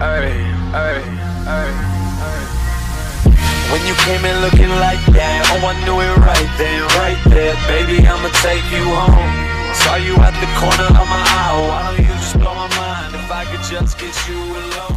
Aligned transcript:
ay, 0.00 0.30
ay, 0.74 1.02
ay, 1.46 1.70
When 3.68 3.84
you 3.84 3.94
came 4.06 4.24
in 4.24 4.40
looking 4.40 4.72
like 4.80 5.02
that, 5.12 5.44
oh 5.52 5.66
I 5.66 5.76
knew 5.84 6.00
it 6.00 6.16
right 6.24 6.50
then, 6.56 6.80
right 6.96 7.20
there, 7.28 7.54
baby 7.68 8.00
I'ma 8.06 8.30
take 8.40 8.64
you 8.72 8.84
home. 8.88 9.34
Saw 9.74 9.96
you 9.96 10.16
at 10.24 10.32
the 10.40 10.48
corner 10.56 10.88
of 10.88 11.06
my 11.06 11.20
eye, 11.20 11.52
why 11.68 11.92
don't 11.92 12.00
you 12.00 12.14
just 12.16 12.38
blow 12.38 12.54
my 12.54 12.68
mind 12.80 13.14
if 13.14 13.30
I 13.30 13.44
could 13.44 13.60
just 13.68 13.98
get 13.98 14.14
you 14.24 14.40
alone? 14.40 14.96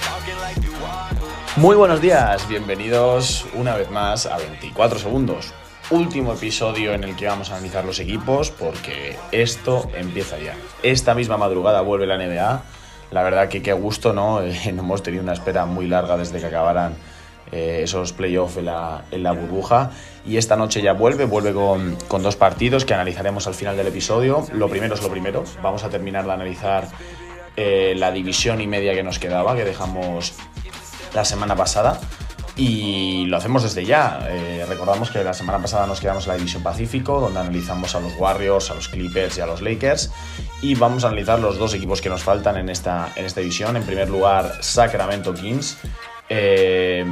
Talking 0.00 0.38
like 0.40 0.56
you 0.64 0.72
are. 0.86 1.12
Muy 1.56 1.76
buenos 1.76 2.00
días, 2.00 2.48
bienvenidos 2.48 3.44
una 3.54 3.74
vez 3.76 3.90
más 3.90 4.26
a 4.26 4.38
24 4.38 4.98
segundos. 4.98 5.52
Último 5.90 6.32
episodio 6.32 6.92
en 6.94 7.02
el 7.04 7.16
que 7.16 7.26
vamos 7.26 7.50
a 7.50 7.54
analizar 7.54 7.84
los 7.84 7.98
equipos 7.98 8.50
porque 8.50 9.16
esto 9.32 9.90
empieza 9.94 10.38
ya. 10.38 10.54
Esta 10.82 11.14
misma 11.14 11.36
madrugada 11.36 11.80
vuelve 11.80 12.06
la 12.06 12.16
NBA. 12.16 12.62
La 13.10 13.22
verdad 13.22 13.48
que 13.48 13.62
qué 13.62 13.72
gusto, 13.72 14.12
¿no? 14.12 14.42
Eh, 14.48 14.60
hemos 14.66 15.02
tenido 15.02 15.22
una 15.22 15.32
espera 15.32 15.66
muy 15.66 15.86
larga 15.86 16.16
desde 16.16 16.38
que 16.38 16.46
acabaran 16.46 16.94
eh, 17.52 17.80
esos 17.82 18.12
playoffs 18.12 18.56
en 18.58 18.66
la, 18.66 19.04
en 19.10 19.22
la, 19.22 19.32
burbuja. 19.32 19.90
Y 20.26 20.36
esta 20.36 20.56
noche 20.56 20.82
ya 20.82 20.92
vuelve, 20.92 21.24
vuelve 21.24 21.52
con, 21.52 21.96
con, 22.08 22.22
dos 22.22 22.36
partidos 22.36 22.84
que 22.84 22.94
analizaremos 22.94 23.46
al 23.46 23.54
final 23.54 23.76
del 23.76 23.86
episodio. 23.86 24.46
Lo 24.52 24.68
primero 24.68 24.94
es 24.94 25.02
lo 25.02 25.10
primero. 25.10 25.44
Vamos 25.62 25.84
a 25.84 25.88
terminar 25.88 26.26
de 26.26 26.32
analizar 26.32 26.88
eh, 27.56 27.94
la 27.96 28.10
división 28.12 28.60
y 28.60 28.66
media 28.66 28.94
que 28.94 29.02
nos 29.02 29.18
quedaba, 29.18 29.56
que 29.56 29.64
dejamos 29.64 30.34
la 31.14 31.24
semana 31.24 31.56
pasada. 31.56 31.98
Y 32.56 33.24
lo 33.26 33.36
hacemos 33.36 33.62
desde 33.62 33.84
ya. 33.84 34.18
Recordamos 34.68 35.12
que 35.12 35.22
la 35.22 35.32
semana 35.32 35.60
pasada 35.60 35.86
nos 35.86 36.00
quedamos 36.00 36.24
en 36.24 36.30
la 36.30 36.36
División 36.36 36.64
Pacífico, 36.64 37.20
donde 37.20 37.38
analizamos 37.38 37.94
a 37.94 38.00
los 38.00 38.14
Warriors, 38.18 38.72
a 38.72 38.74
los 38.74 38.88
Clippers 38.88 39.38
y 39.38 39.40
a 39.40 39.46
los 39.46 39.62
Lakers. 39.62 40.10
Y 40.60 40.74
vamos 40.74 41.04
a 41.04 41.08
analizar 41.08 41.38
los 41.38 41.56
dos 41.56 41.72
equipos 41.74 42.00
que 42.00 42.08
nos 42.08 42.22
faltan 42.22 42.56
en 42.56 42.68
esta, 42.68 43.12
en 43.14 43.24
esta 43.24 43.40
división. 43.40 43.76
En 43.76 43.84
primer 43.84 44.08
lugar, 44.08 44.52
Sacramento 44.60 45.32
Kings. 45.32 45.78
Eh, 46.28 47.04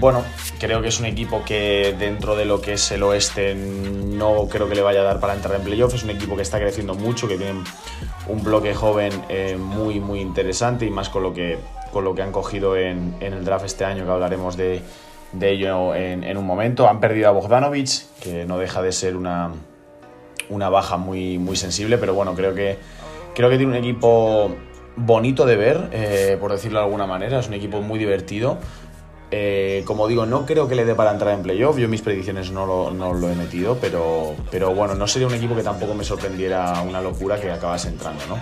bueno, 0.00 0.24
creo 0.58 0.80
que 0.80 0.88
es 0.88 0.98
un 1.00 1.06
equipo 1.06 1.44
que 1.44 1.94
dentro 1.98 2.36
de 2.36 2.44
lo 2.44 2.60
que 2.60 2.74
es 2.74 2.90
el 2.92 3.02
oeste 3.02 3.54
no 3.54 4.48
creo 4.48 4.68
que 4.68 4.74
le 4.74 4.80
vaya 4.80 5.00
a 5.00 5.04
dar 5.04 5.20
para 5.20 5.34
entrar 5.34 5.56
en 5.56 5.62
playoffs. 5.62 5.94
Es 5.94 6.04
un 6.04 6.10
equipo 6.10 6.36
que 6.36 6.42
está 6.42 6.58
creciendo 6.58 6.94
mucho, 6.94 7.26
que 7.26 7.36
tiene 7.36 7.62
un 8.28 8.42
bloque 8.42 8.74
joven 8.74 9.12
eh, 9.28 9.56
muy, 9.58 10.00
muy 10.00 10.20
interesante 10.20 10.86
y 10.86 10.90
más 10.90 11.08
con 11.08 11.22
lo 11.22 11.34
que 11.34 11.58
con 11.92 12.04
lo 12.04 12.14
que 12.14 12.22
han 12.22 12.32
cogido 12.32 12.76
en, 12.76 13.14
en 13.20 13.32
el 13.34 13.44
draft 13.44 13.66
este 13.66 13.84
año, 13.84 14.04
que 14.04 14.10
hablaremos 14.10 14.56
de, 14.56 14.82
de 15.30 15.50
ello 15.52 15.94
en, 15.94 16.24
en, 16.24 16.36
un 16.36 16.44
momento. 16.44 16.88
Han 16.88 16.98
perdido 16.98 17.28
a 17.28 17.30
Bogdanovic, 17.30 18.18
que 18.20 18.44
no 18.46 18.58
deja 18.58 18.82
de 18.82 18.90
ser 18.90 19.16
una, 19.16 19.52
una 20.50 20.68
baja 20.68 20.96
muy, 20.96 21.38
muy 21.38 21.56
sensible, 21.56 21.98
pero 21.98 22.14
bueno, 22.14 22.34
creo 22.34 22.54
que, 22.54 22.78
creo 23.34 23.50
que 23.50 23.56
tiene 23.56 23.72
un 23.72 23.78
equipo 23.78 24.54
bonito 24.96 25.44
de 25.44 25.56
ver, 25.56 25.88
eh, 25.92 26.36
por 26.40 26.52
decirlo 26.52 26.78
de 26.78 26.84
alguna 26.84 27.06
manera, 27.06 27.40
es 27.40 27.48
un 27.48 27.54
equipo 27.54 27.80
muy 27.80 27.98
divertido. 27.98 28.58
Eh, 29.30 29.82
como 29.84 30.06
digo, 30.06 30.26
no 30.26 30.46
creo 30.46 30.68
que 30.68 30.76
le 30.76 30.84
dé 30.84 30.94
para 30.94 31.10
entrar 31.10 31.34
en 31.34 31.42
playoff. 31.42 31.76
Yo 31.76 31.88
mis 31.88 32.02
predicciones 32.02 32.52
no 32.52 32.66
lo, 32.66 32.90
no 32.92 33.12
lo, 33.12 33.28
he 33.28 33.34
metido, 33.34 33.76
pero, 33.80 34.34
pero 34.50 34.72
bueno, 34.74 34.94
no 34.94 35.08
sería 35.08 35.26
un 35.26 35.34
equipo 35.34 35.56
que 35.56 35.62
tampoco 35.62 35.94
me 35.94 36.04
sorprendiera 36.04 36.80
una 36.82 37.00
locura 37.00 37.40
que 37.40 37.50
acabase 37.50 37.88
entrando, 37.88 38.24
¿no? 38.28 38.38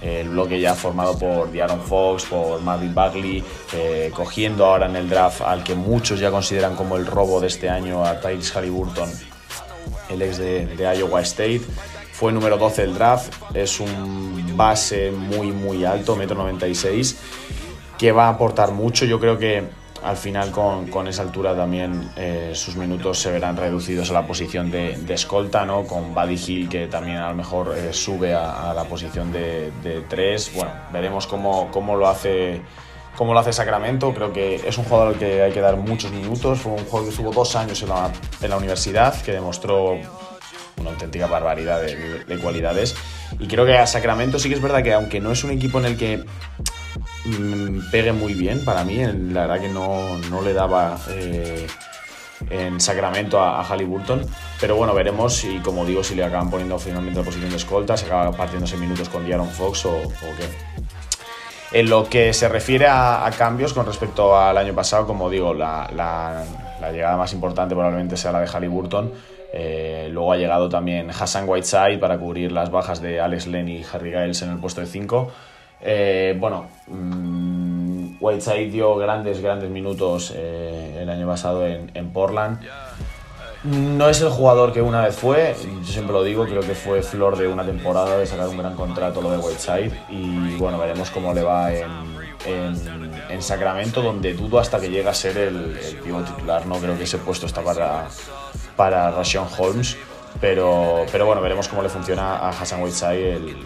el 0.00 0.28
bloque 0.28 0.60
ya 0.60 0.74
formado 0.74 1.18
por 1.18 1.50
Diaron 1.50 1.80
Fox, 1.80 2.26
por 2.26 2.60
Marvin 2.60 2.94
Bagley, 2.94 3.42
eh, 3.72 4.10
cogiendo 4.14 4.66
ahora 4.66 4.86
en 4.86 4.96
el 4.96 5.08
draft 5.08 5.42
al 5.42 5.64
que 5.64 5.74
muchos 5.74 6.20
ya 6.20 6.30
consideran 6.30 6.76
como 6.76 6.96
el 6.96 7.06
robo 7.06 7.40
de 7.40 7.46
este 7.48 7.68
año 7.68 8.04
a 8.04 8.20
Tyrese 8.20 8.58
Halliburton, 8.58 9.10
el 10.10 10.22
ex 10.22 10.38
de, 10.38 10.96
Iowa 10.98 11.20
State. 11.22 11.62
Fue 12.12 12.32
número 12.32 12.56
12 12.56 12.82
del 12.82 12.94
draft, 12.94 13.34
es 13.54 13.78
un 13.78 14.56
base 14.56 15.10
muy 15.10 15.52
muy 15.52 15.84
alto, 15.84 16.16
metro 16.16 16.36
96, 16.36 17.18
que 17.98 18.12
va 18.12 18.26
a 18.26 18.30
aportar 18.30 18.72
mucho. 18.72 19.04
Yo 19.04 19.20
creo 19.20 19.38
que 19.38 19.64
al 20.02 20.16
final 20.16 20.50
con, 20.50 20.86
con 20.86 21.08
esa 21.08 21.22
altura 21.22 21.56
también 21.56 22.10
eh, 22.16 22.52
sus 22.54 22.76
minutos 22.76 23.18
se 23.18 23.30
verán 23.32 23.56
reducidos 23.56 24.10
a 24.10 24.14
la 24.14 24.26
posición 24.26 24.70
de, 24.70 24.96
escolta, 25.08 25.64
¿no? 25.64 25.84
con 25.84 26.14
Buddy 26.14 26.40
Hill 26.46 26.68
que 26.68 26.86
también 26.86 27.16
a 27.18 27.30
lo 27.30 27.34
mejor 27.34 27.74
eh, 27.76 27.92
sube 27.92 28.34
a, 28.34 28.70
a, 28.70 28.74
la 28.74 28.84
posición 28.84 29.32
de, 29.32 29.72
de, 29.82 30.02
tres. 30.02 30.52
Bueno, 30.54 30.70
veremos 30.92 31.26
cómo, 31.26 31.70
cómo, 31.70 31.96
lo 31.96 32.08
hace, 32.08 32.60
cómo 33.16 33.34
lo 33.34 33.40
hace 33.40 33.52
Sacramento. 33.52 34.12
Creo 34.14 34.32
que 34.32 34.56
es 34.56 34.78
un 34.78 34.84
jugador 34.84 35.14
al 35.14 35.18
que 35.18 35.42
hay 35.42 35.52
que 35.52 35.60
dar 35.60 35.76
muchos 35.76 36.10
minutos. 36.12 36.60
Fue 36.60 36.72
un 36.72 36.84
jugador 36.84 37.04
que 37.04 37.10
estuvo 37.10 37.32
dos 37.32 37.56
años 37.56 37.82
en 37.82 37.88
la, 37.88 38.10
en 38.40 38.50
la 38.50 38.56
universidad, 38.56 39.20
que 39.22 39.32
demostró 39.32 39.98
una 40.78 40.90
auténtica 40.90 41.26
barbaridad 41.26 41.80
de, 41.80 42.24
de 42.24 42.38
cualidades. 42.38 42.94
Y 43.38 43.48
creo 43.48 43.66
que 43.66 43.76
a 43.76 43.86
Sacramento 43.86 44.38
sí 44.38 44.48
que 44.48 44.54
es 44.54 44.62
verdad 44.62 44.82
que 44.82 44.92
aunque 44.92 45.20
no 45.20 45.32
es 45.32 45.42
un 45.44 45.50
equipo 45.50 45.78
en 45.78 45.86
el 45.86 45.96
que 45.96 46.24
Mm, 47.24 47.90
pegue 47.90 48.12
muy 48.12 48.34
bien 48.34 48.64
para 48.64 48.84
mí. 48.84 48.98
La 48.98 49.46
verdad 49.46 49.60
que 49.60 49.68
no, 49.68 50.18
no 50.30 50.42
le 50.42 50.52
daba 50.52 50.98
eh, 51.10 51.66
en 52.50 52.80
Sacramento 52.80 53.40
a, 53.40 53.60
a 53.60 53.64
Halliburton. 53.64 54.22
Pero 54.60 54.76
bueno, 54.76 54.94
veremos 54.94 55.44
y 55.44 55.58
como 55.58 55.84
digo, 55.84 56.02
si 56.04 56.14
le 56.14 56.24
acaban 56.24 56.50
poniendo 56.50 56.78
finalmente 56.78 57.20
la 57.20 57.24
posición 57.24 57.50
de 57.50 57.56
escolta, 57.56 57.96
se 57.96 58.06
acaba 58.06 58.32
partiéndose 58.32 58.76
minutos 58.76 59.08
con 59.08 59.24
Diaron 59.24 59.48
Fox 59.48 59.86
o, 59.86 59.96
o 59.96 60.10
qué. 60.10 60.48
En 61.72 61.90
lo 61.90 62.08
que 62.08 62.32
se 62.32 62.48
refiere 62.48 62.86
a, 62.88 63.28
cambios 63.36 63.72
con 63.74 63.86
respecto 63.86 64.38
al 64.38 64.56
año 64.56 64.74
pasado, 64.74 65.06
como 65.06 65.28
digo, 65.28 65.52
la, 65.52 66.44
llegada 66.92 67.16
más 67.16 67.32
importante 67.32 67.74
probablemente 67.74 68.16
sea 68.16 68.32
la 68.32 68.40
de 68.40 68.46
Halliburton. 68.46 69.12
Eh, 69.52 70.08
luego 70.10 70.32
ha 70.32 70.36
llegado 70.36 70.68
también 70.68 71.10
Hassan 71.10 71.48
Whiteside 71.48 71.98
para 71.98 72.18
cubrir 72.18 72.52
las 72.52 72.70
bajas 72.70 73.00
de 73.00 73.20
Alex 73.20 73.46
Len 73.46 73.68
y 73.68 73.82
Harry 73.92 74.10
Giles 74.10 74.42
en 74.42 74.50
el 74.50 74.58
puesto 74.58 74.80
de 74.80 74.86
5. 74.86 75.32
Eh, 75.80 76.36
bueno, 76.38 76.66
mmm, 76.86 78.16
Whiteside 78.20 78.70
dio 78.70 78.96
grandes, 78.96 79.40
grandes 79.40 79.70
minutos 79.70 80.32
eh, 80.34 80.98
el 81.00 81.10
año 81.10 81.26
pasado 81.26 81.66
en, 81.66 82.10
Portland. 82.12 82.60
No 83.66 84.08
es 84.08 84.20
el 84.20 84.28
jugador 84.28 84.72
que 84.72 84.80
una 84.80 85.02
vez 85.02 85.16
fue, 85.16 85.56
yo 85.84 85.92
siempre 85.92 86.12
lo 86.12 86.22
digo, 86.22 86.44
creo 86.44 86.60
que 86.60 86.74
fue 86.74 87.02
flor 87.02 87.36
de 87.36 87.48
una 87.48 87.64
temporada 87.64 88.16
de 88.16 88.24
sacar 88.24 88.48
un 88.48 88.58
gran 88.58 88.76
contrato 88.76 89.20
lo 89.20 89.32
de 89.32 89.38
Whiteside 89.38 89.92
y 90.08 90.54
bueno, 90.56 90.78
veremos 90.78 91.10
cómo 91.10 91.34
le 91.34 91.42
va 91.42 91.72
en, 91.72 91.90
en, 92.46 93.12
en 93.28 93.42
Sacramento, 93.42 94.02
donde 94.02 94.34
dudo 94.34 94.60
hasta 94.60 94.78
que 94.78 94.88
llegue 94.88 95.08
a 95.08 95.14
ser 95.14 95.36
el, 95.36 95.76
el 95.76 96.24
titular, 96.24 96.64
no 96.66 96.76
creo 96.76 96.96
que 96.96 97.04
ese 97.04 97.18
puesto 97.18 97.46
está 97.46 97.62
para, 97.62 98.06
para 98.76 99.10
Rashawn 99.10 99.48
Holmes. 99.58 99.96
Pero, 100.40 101.06
pero 101.10 101.24
bueno, 101.24 101.40
veremos 101.40 101.66
cómo 101.68 101.82
le 101.82 101.88
funciona 101.88 102.36
a 102.36 102.50
Hassan 102.50 102.82
Whiteside 102.82 103.36
el, 103.36 103.56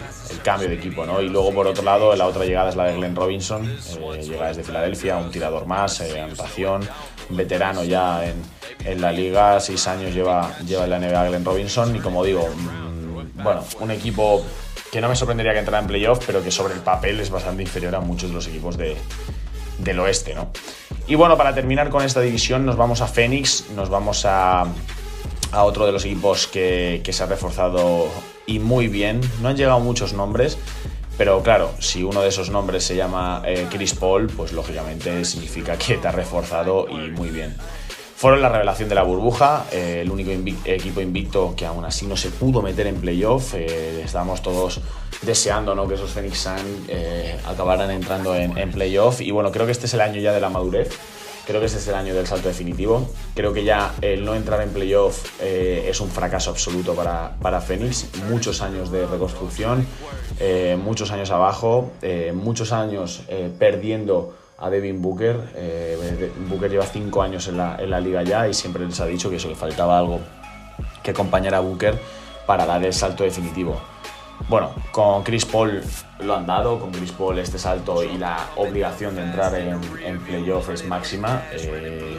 cambio 0.45 0.69
de 0.69 0.77
equipo, 0.77 1.05
¿no? 1.05 1.21
Y 1.21 1.29
luego, 1.29 1.53
por 1.53 1.67
otro 1.67 1.83
lado, 1.83 2.15
la 2.15 2.27
otra 2.27 2.45
llegada 2.45 2.71
es 2.71 2.77
la 2.77 2.85
de 2.85 2.97
Glenn 2.97 3.17
Robinson, 3.17 3.67
eh, 3.67 4.23
llega 4.23 4.49
desde 4.49 4.63
Filadelfia, 4.63 5.17
un 5.17 5.31
tirador 5.31 5.67
más, 5.67 6.01
eh, 6.01 6.21
anotación, 6.21 6.89
veterano 7.29 7.85
ya 7.85 8.25
en, 8.25 8.37
en, 8.85 9.01
la 9.01 9.13
liga, 9.13 9.61
seis 9.61 9.87
años 9.89 10.15
lleva, 10.15 10.57
lleva 10.61 10.85
en 10.85 10.91
la 10.91 10.99
NBA 10.99 11.29
Glenn 11.29 11.45
Robinson, 11.45 11.95
y 11.95 11.99
como 11.99 12.25
digo, 12.25 12.49
mmm, 12.49 13.43
bueno, 13.43 13.65
un 13.81 13.91
equipo 13.91 14.43
que 14.91 15.01
no 15.01 15.09
me 15.09 15.17
sorprendería 15.17 15.53
que 15.53 15.59
entrara 15.59 15.81
en 15.81 15.87
playoff, 15.87 16.25
pero 16.27 16.43
que 16.43 16.51
sobre 16.51 16.75
el 16.75 16.81
papel 16.81 17.21
es 17.21 17.31
bastante 17.31 17.63
inferior 17.63 17.95
a 17.95 18.01
muchos 18.01 18.31
de 18.31 18.35
los 18.35 18.47
equipos 18.47 18.77
de, 18.77 18.97
del 19.79 19.99
oeste, 20.01 20.35
¿no? 20.35 20.51
Y 21.07 21.15
bueno, 21.15 21.37
para 21.37 21.55
terminar 21.55 21.91
con 21.91 22.05
esta 22.05 22.21
división, 22.21 22.65
nos 22.65 22.77
vamos 22.77 23.01
a 23.01 23.07
Phoenix, 23.07 23.71
nos 23.75 23.89
vamos 23.89 24.25
a 24.25 24.65
a 25.53 25.65
otro 25.65 25.87
de 25.87 25.93
los 25.93 26.05
equipos 26.05 26.47
que, 26.47 27.01
que, 27.05 27.13
se 27.13 27.23
ha 27.23 27.27
reforzado 27.27 28.09
y 28.47 28.59
muy 28.59 28.89
bien. 28.89 29.21
No 29.43 29.49
han 29.49 29.57
llegado 29.57 29.81
muchos 29.81 30.13
nombres, 30.13 30.59
pero 31.19 31.43
claro, 31.43 31.71
si 31.79 32.03
uno 32.03 32.23
de 32.23 32.29
esos 32.29 32.51
nombres 32.51 32.85
se 32.85 32.97
llama 32.97 33.43
eh, 33.45 33.67
Chris 33.71 33.95
Paul, 33.95 34.29
pues 34.29 34.53
lógicamente 34.53 35.25
significa 35.25 35.77
que 35.77 35.97
te 35.97 36.09
ha 36.09 36.13
reforzado 36.13 36.87
y 36.89 37.11
muy 37.11 37.29
bien. 37.29 37.55
Fueron 38.21 38.43
la 38.43 38.51
revelación 38.51 38.91
de 38.91 38.95
la 38.95 39.03
burbuja, 39.03 39.65
eh, 39.73 40.01
el 40.03 40.11
único 40.11 40.31
equipo 40.67 41.01
invicto 41.01 41.55
que 41.57 41.65
aún 41.65 41.87
así 41.87 42.07
no 42.07 42.19
se 42.19 42.29
pudo 42.29 42.61
meter 42.61 42.87
en 42.87 42.97
playoff. 42.97 43.55
Eh, 43.55 44.03
estábamos 44.05 44.43
todos 44.43 44.83
deseando 45.23 45.75
¿no? 45.75 45.89
que 45.89 45.95
esos 45.95 46.11
Phoenix 46.11 46.41
Suns 46.41 46.61
eh, 46.89 47.39
acabaran 47.47 47.91
entrando 47.91 48.37
en, 48.37 48.59
en 48.59 48.73
playoff. 48.73 49.23
Y 49.23 49.31
bueno, 49.31 49.51
creo 49.51 49.65
que 49.65 49.73
este 49.73 49.87
es 49.87 49.95
el 49.95 50.03
año 50.03 50.21
ya 50.21 50.35
de 50.35 50.41
la 50.41 50.51
madurez. 50.51 50.91
Creo 51.47 51.61
que 51.61 51.67
ese 51.67 51.79
es 51.79 51.89
el 51.89 51.95
año 51.95 52.15
del 52.15 52.27
salto 52.27 52.49
definitivo. 52.49 53.09
Creo 53.35 53.53
que 53.53 53.65
ya 53.65 53.95
el 54.03 54.25
no 54.25 54.35
entrar 54.35 54.61
en 54.61 54.71
playoff 54.71 55.41
eh, 55.41 55.87
es 55.89 56.01
un 56.01 56.09
fracaso 56.11 56.51
absoluto 56.51 56.95
para, 56.95 57.37
para 57.41 57.61
Phoenix. 57.61 58.09
Muchos 58.29 58.61
años 58.63 58.91
de 58.91 59.07
reconstrucción, 59.07 59.87
eh, 60.39 60.79
muchos 60.81 61.11
años 61.11 61.31
abajo, 61.31 61.93
eh, 62.03 62.33
muchos 62.35 62.73
años 62.73 63.23
perdiendo 63.59 64.35
a 64.59 64.71
Devin 64.71 65.01
Booker. 65.01 66.31
Booker 66.49 66.71
lleva 66.71 66.87
cinco 66.87 67.23
años 67.23 67.49
en 67.49 67.57
la, 67.57 67.77
en 67.81 67.91
la, 67.91 68.01
liga 68.01 68.23
ya 68.23 68.47
y 68.47 68.55
siempre 68.55 68.87
les 68.87 69.01
ha 69.01 69.07
dicho 69.07 69.31
que 69.31 69.37
eso 69.37 69.49
le 69.49 69.57
faltaba 69.57 69.99
algo 69.99 70.21
que 71.03 71.11
acompañara 71.13 71.59
a 71.59 71.61
Booker 71.61 71.99
para 72.47 72.67
dar 72.67 72.85
el 72.85 72.93
salto 72.93 73.25
definitivo. 73.25 73.81
Bueno, 74.49 74.75
con 74.91 75.23
Chris 75.23 75.45
Paul 75.45 75.83
lo 76.21 76.35
han 76.35 76.47
dado, 76.47 76.79
con 76.79 76.91
Chris 76.91 77.13
Paul 77.13 77.39
este 77.39 77.59
salto 77.59 78.03
y 78.03 78.19
la 78.19 78.49
obligación 78.57 79.15
de 79.15 79.23
entrar 79.23 79.55
en, 79.55 79.81
en 80.05 80.19
playoff 80.21 80.71
es 80.71 80.85
máxima. 80.87 81.45
Eh, 81.53 82.19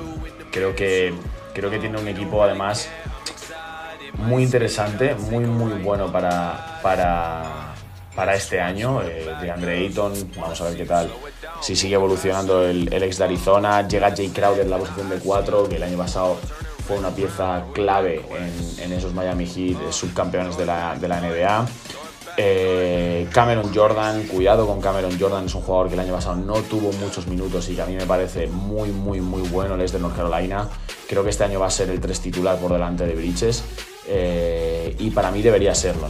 creo, 0.51 0.75
que, 0.75 1.13
creo 1.53 1.69
que 1.69 1.79
tiene 1.79 1.99
un 1.99 2.07
equipo 2.07 2.43
además 2.43 2.89
muy 4.13 4.43
interesante, 4.43 5.15
muy 5.15 5.45
muy 5.45 5.73
bueno 5.81 6.11
para, 6.11 6.79
para, 6.81 7.73
para 8.15 8.35
este 8.35 8.61
año. 8.61 9.01
Eh, 9.01 9.35
de 9.41 9.51
Andre 9.51 9.79
Ayton, 9.79 10.13
vamos 10.37 10.61
a 10.61 10.65
ver 10.65 10.77
qué 10.77 10.85
tal 10.85 11.11
si 11.61 11.75
sigue 11.75 11.95
evolucionando 11.95 12.63
el, 12.67 12.91
ex 12.91 13.17
de 13.17 13.23
Arizona. 13.23 13.87
Llega 13.87 14.13
Jay 14.15 14.29
Crowder 14.29 14.65
en 14.65 14.71
la 14.71 14.77
posición 14.77 15.09
de 15.09 15.19
4, 15.19 15.69
que 15.69 15.75
el 15.75 15.83
año 15.83 15.97
pasado 15.97 16.37
fue 16.87 16.97
una 16.97 17.11
pieza 17.11 17.63
clave 17.73 18.25
en, 18.79 18.91
esos 18.91 19.13
Miami 19.13 19.45
Heat 19.45 19.79
eh, 19.81 19.91
subcampeones 19.91 20.57
de 20.57 20.65
la, 20.65 20.95
de 20.95 21.07
la 21.07 21.21
NBA. 21.21 21.65
Eh, 22.37 23.27
Cameron 23.31 23.73
Jordan, 23.73 24.23
cuidado 24.23 24.65
con 24.65 24.81
Cameron 24.81 25.19
Jordan, 25.19 25.45
es 25.45 25.55
un 25.55 25.61
jugador 25.61 25.87
que 25.87 25.95
el 25.95 25.99
año 25.99 26.13
pasado 26.13 26.35
no 26.35 26.55
tuvo 26.61 26.91
muchos 26.93 27.27
minutos 27.27 27.67
y 27.69 27.75
que 27.75 27.81
a 27.81 27.85
mí 27.85 27.95
me 27.95 28.05
parece 28.05 28.47
muy, 28.47 28.89
muy, 28.89 29.21
muy 29.21 29.47
bueno. 29.49 29.75
Él 29.75 29.81
es 29.81 29.91
de 29.91 29.99
North 29.99 30.15
Carolina. 30.15 30.67
Creo 31.07 31.23
que 31.23 31.29
este 31.29 31.43
año 31.43 31.59
va 31.59 31.67
a 31.67 31.71
ser 31.71 31.89
el 31.89 31.99
3 31.99 32.19
titular 32.19 32.57
por 32.57 32.71
delante 32.71 33.05
de 33.05 33.15
Bridges 33.15 33.63
eh, 34.07 34.95
y 34.99 35.09
para 35.11 35.31
mí 35.31 35.41
debería 35.41 35.75
serlo. 35.75 36.07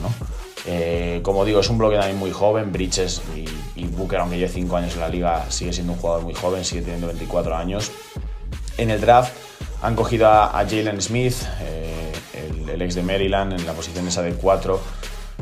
Eh, 0.65 1.21
como 1.23 1.43
digo, 1.43 1.59
es 1.59 1.69
un 1.69 1.77
bloque 1.77 1.97
también 1.97 2.17
muy 2.17 2.31
joven. 2.31 2.71
Bridges 2.71 3.21
y, 3.75 3.85
Booker, 3.85 4.19
aunque 4.19 4.37
lleve 4.37 4.51
5 4.51 4.77
años 4.77 4.93
en 4.93 5.01
la 5.01 5.09
liga, 5.09 5.45
sigue 5.49 5.73
siendo 5.73 5.93
un 5.93 5.99
jugador 5.99 6.23
muy 6.23 6.33
joven, 6.33 6.63
sigue 6.63 6.81
teniendo 6.81 7.07
24 7.07 7.55
años. 7.55 7.91
En 8.77 8.89
el 8.89 9.01
draft 9.01 9.33
han 9.81 9.95
cogido 9.95 10.27
a, 10.27 10.51
Jalen 10.51 11.01
Smith, 11.01 11.35
el, 12.33 12.69
el, 12.69 12.81
ex 12.81 12.95
de 12.95 13.01
Maryland, 13.01 13.53
en 13.53 13.65
la 13.65 13.73
posición 13.73 14.07
esa 14.07 14.21
de 14.21 14.33
4 14.33 14.79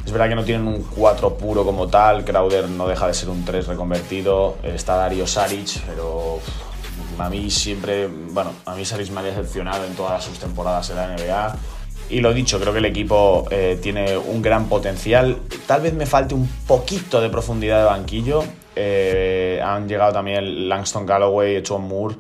es 0.10 0.14
verdad 0.14 0.30
que 0.30 0.36
no 0.36 0.44
tienen 0.44 0.68
un 0.68 0.82
4 0.82 1.38
puro 1.38 1.64
como 1.64 1.88
tal, 1.88 2.26
Crowder 2.26 2.68
no 2.68 2.88
deja 2.88 3.06
de 3.06 3.14
ser 3.14 3.30
un 3.30 3.46
3 3.46 3.68
reconvertido, 3.68 4.58
está 4.64 4.96
Dario 4.96 5.28
Saric, 5.28 5.82
pero 5.86 6.40
a 7.20 7.30
mí 7.30 7.52
siempre, 7.52 8.08
bueno, 8.08 8.54
a 8.66 8.74
mí 8.74 8.84
Saric 8.84 9.12
me 9.12 9.20
ha 9.20 9.24
decepcionado 9.24 9.86
en 9.86 9.94
todas 9.94 10.24
sus 10.24 10.40
temporadas 10.40 10.90
en 10.90 10.96
la 10.96 11.16
NBA. 11.16 11.56
Y 12.10 12.22
lo 12.22 12.34
dicho, 12.34 12.60
creo 12.60 12.74
que 12.74 12.80
el 12.80 12.86
equipo 12.86 13.46
eh, 13.52 13.78
tiene 13.80 14.18
un 14.18 14.42
gran 14.42 14.68
potencial. 14.68 15.38
Tal 15.68 15.82
vez 15.82 15.94
me 15.94 16.08
falte 16.08 16.34
un 16.34 16.48
poquito 16.66 17.22
de 17.22 17.30
profundidad 17.30 17.78
de 17.78 17.86
banquillo. 17.86 18.44
Eh, 18.76 19.62
han 19.64 19.88
llegado 19.88 20.12
también 20.12 20.68
Langston 20.68 21.06
Galloway, 21.06 21.62
John 21.64 21.88
Moore 21.88 22.16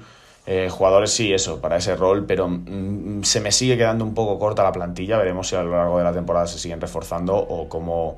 eh, 0.52 0.68
jugadores 0.68 1.12
sí, 1.12 1.32
eso, 1.32 1.62
para 1.62 1.78
ese 1.78 1.96
rol, 1.96 2.26
pero 2.26 2.48
mm, 2.48 3.22
se 3.22 3.40
me 3.40 3.52
sigue 3.52 3.78
quedando 3.78 4.04
un 4.04 4.16
poco 4.16 4.40
corta 4.40 4.64
la 4.64 4.72
plantilla. 4.72 5.16
Veremos 5.20 5.48
si 5.48 5.56
a 5.56 5.62
lo 5.62 5.70
largo 5.70 6.00
de 6.00 6.04
la 6.04 6.12
temporada 6.12 6.48
se 6.48 6.58
siguen 6.58 6.82
reforzando 6.82 7.38
o 7.38 7.70
cómo, 7.70 8.18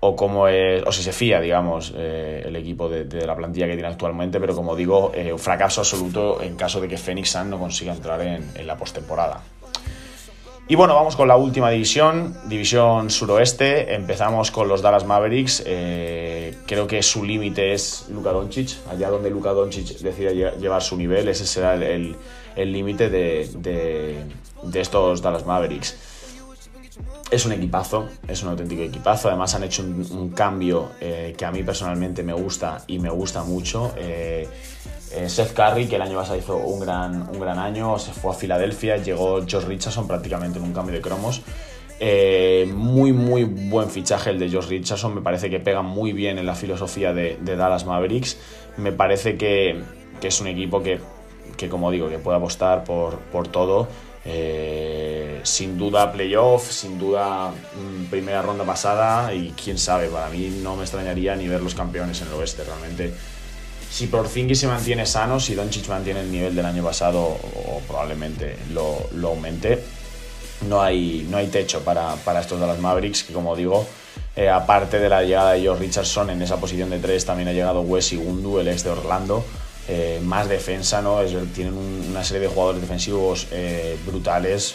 o 0.00 0.14
cómo 0.14 0.46
es, 0.46 0.82
o 0.86 0.92
si 0.92 1.02
se 1.02 1.14
fía, 1.14 1.40
digamos, 1.40 1.94
eh, 1.96 2.42
el 2.44 2.54
equipo 2.54 2.90
de, 2.90 3.26
la 3.26 3.34
plantilla 3.34 3.66
que 3.66 3.72
tiene 3.72 3.88
actualmente. 3.88 4.38
Pero 4.38 4.54
como 4.54 4.76
digo, 4.76 5.10
eh, 5.14 5.32
un 5.32 5.38
fracaso 5.38 5.80
absoluto 5.80 6.42
en 6.42 6.54
caso 6.54 6.82
de 6.82 6.88
que 6.88 6.98
Phoenix 6.98 7.30
Sun 7.30 7.48
no 7.48 7.58
consiga 7.58 7.94
entrar 7.94 8.20
en, 8.20 8.50
en 8.54 8.66
la 8.66 8.76
postemporada. 8.76 9.40
Y 10.70 10.74
bueno, 10.74 10.94
vamos 10.94 11.16
con 11.16 11.28
la 11.28 11.36
última 11.38 11.70
división, 11.70 12.36
división 12.44 13.08
suroeste. 13.08 13.94
Empezamos 13.94 14.50
con 14.50 14.68
los 14.68 14.82
Dallas 14.82 15.06
Mavericks. 15.06 15.62
Eh, 15.64 16.58
creo 16.66 16.86
que 16.86 17.02
su 17.02 17.24
límite 17.24 17.72
es 17.72 18.04
Luka 18.10 18.32
Doncic. 18.32 18.76
Allá 18.90 19.08
donde 19.08 19.30
Luka 19.30 19.52
Doncic 19.52 19.98
decida 20.00 20.30
llevar 20.30 20.82
su 20.82 20.98
nivel, 20.98 21.26
ese 21.28 21.46
será 21.46 21.74
el 21.74 22.16
límite 22.54 23.08
de, 23.08 24.26
estos 24.74 25.22
Dallas 25.22 25.46
Mavericks. 25.46 25.96
Es 27.30 27.46
un 27.46 27.52
equipazo, 27.52 28.06
es 28.26 28.42
un 28.42 28.50
auténtico 28.50 28.82
equipazo. 28.82 29.28
Además 29.28 29.54
han 29.54 29.64
hecho 29.64 29.82
un, 29.82 30.32
cambio 30.36 30.90
eh, 31.00 31.34
que 31.36 31.46
a 31.46 31.50
mí 31.50 31.62
personalmente 31.62 32.22
me 32.22 32.34
gusta 32.34 32.84
y 32.86 32.98
me 32.98 33.08
gusta 33.08 33.42
mucho. 33.42 33.94
Eh, 33.96 34.46
eh, 35.14 35.28
Seth 35.28 35.52
Curry, 35.52 35.86
que 35.86 35.96
el 35.96 36.02
año 36.02 36.18
pasado 36.18 36.38
hizo 36.38 36.56
un 36.56 36.80
gran, 36.80 37.28
un 37.28 37.40
gran 37.40 37.58
año, 37.58 37.98
se 37.98 38.12
fue 38.12 38.32
a 38.32 38.34
Filadelfia, 38.34 38.96
llegó 38.96 39.40
Josh 39.40 39.64
Richardson 39.64 40.06
prácticamente 40.06 40.58
en 40.58 40.64
un 40.64 40.72
cambio 40.72 40.94
de 40.94 41.00
cromos. 41.00 41.42
Eh, 42.00 42.70
muy, 42.72 43.12
muy 43.12 43.44
buen 43.44 43.90
fichaje 43.90 44.30
el 44.30 44.38
de 44.38 44.50
Josh 44.50 44.68
Richardson, 44.68 45.14
me 45.14 45.20
parece 45.20 45.50
que 45.50 45.58
pega 45.58 45.82
muy 45.82 46.12
bien 46.12 46.38
en 46.38 46.46
la 46.46 46.54
filosofía 46.54 47.12
de, 47.12 47.38
Dallas 47.42 47.86
Mavericks. 47.86 48.38
Me 48.76 48.92
parece 48.92 49.36
que, 49.36 49.82
es 50.22 50.40
un 50.40 50.46
equipo 50.46 50.82
que, 50.82 51.00
como 51.68 51.90
digo, 51.90 52.08
que 52.08 52.18
puede 52.18 52.36
apostar 52.36 52.84
por, 52.84 53.18
por 53.18 53.48
todo. 53.48 53.88
Eh, 54.24 55.40
sin 55.42 55.78
duda 55.78 56.12
playoff, 56.12 56.70
sin 56.70 56.98
duda 56.98 57.50
mm, 57.50 58.06
primera 58.10 58.42
ronda 58.42 58.64
pasada 58.64 59.32
y 59.32 59.52
quién 59.52 59.78
sabe, 59.78 60.08
para 60.08 60.28
mí 60.28 60.60
no 60.62 60.76
me 60.76 60.82
extrañaría 60.82 61.34
ni 61.34 61.48
ver 61.48 61.62
los 61.62 61.74
campeones 61.74 62.20
en 62.20 62.28
el 62.28 62.34
oeste, 62.34 62.64
realmente 62.64 63.14
si 63.90 64.06
Porzingis 64.06 64.60
se 64.60 64.66
mantiene 64.66 65.06
sano, 65.06 65.40
si 65.40 65.54
Doncic 65.54 65.88
mantiene 65.88 66.20
el 66.20 66.30
nivel 66.30 66.54
del 66.54 66.66
año 66.66 66.82
pasado 66.82 67.20
o 67.20 67.80
probablemente 67.86 68.56
lo, 68.72 69.08
aumente, 69.24 69.82
no 70.68 70.82
hay, 70.82 71.26
no 71.30 71.36
hay 71.36 71.48
techo 71.48 71.80
para, 71.80 72.14
para 72.16 72.40
estos 72.40 72.60
Dallas 72.60 72.78
Mavericks, 72.78 73.24
que 73.24 73.32
como 73.32 73.56
digo, 73.56 73.86
eh, 74.36 74.48
aparte 74.48 74.98
de 74.98 75.08
la 75.08 75.22
llegada 75.22 75.52
de 75.52 75.62
George 75.62 75.84
Richardson, 75.84 76.30
en 76.30 76.42
esa 76.42 76.58
posición 76.58 76.90
de 76.90 76.98
tres 76.98 77.24
también 77.24 77.48
ha 77.48 77.52
llegado 77.52 77.80
Wes 77.80 78.12
Igundu, 78.12 78.58
el 78.60 78.68
ex 78.68 78.84
de 78.84 78.90
Orlando. 78.90 79.44
Eh, 79.90 80.20
más 80.22 80.48
defensa, 80.48 81.00
¿no? 81.00 81.18
tienen 81.54 81.74
una 81.74 82.22
serie 82.22 82.42
de 82.42 82.48
jugadores 82.48 82.82
defensivos 82.82 83.46
eh, 83.50 83.96
brutales. 84.04 84.74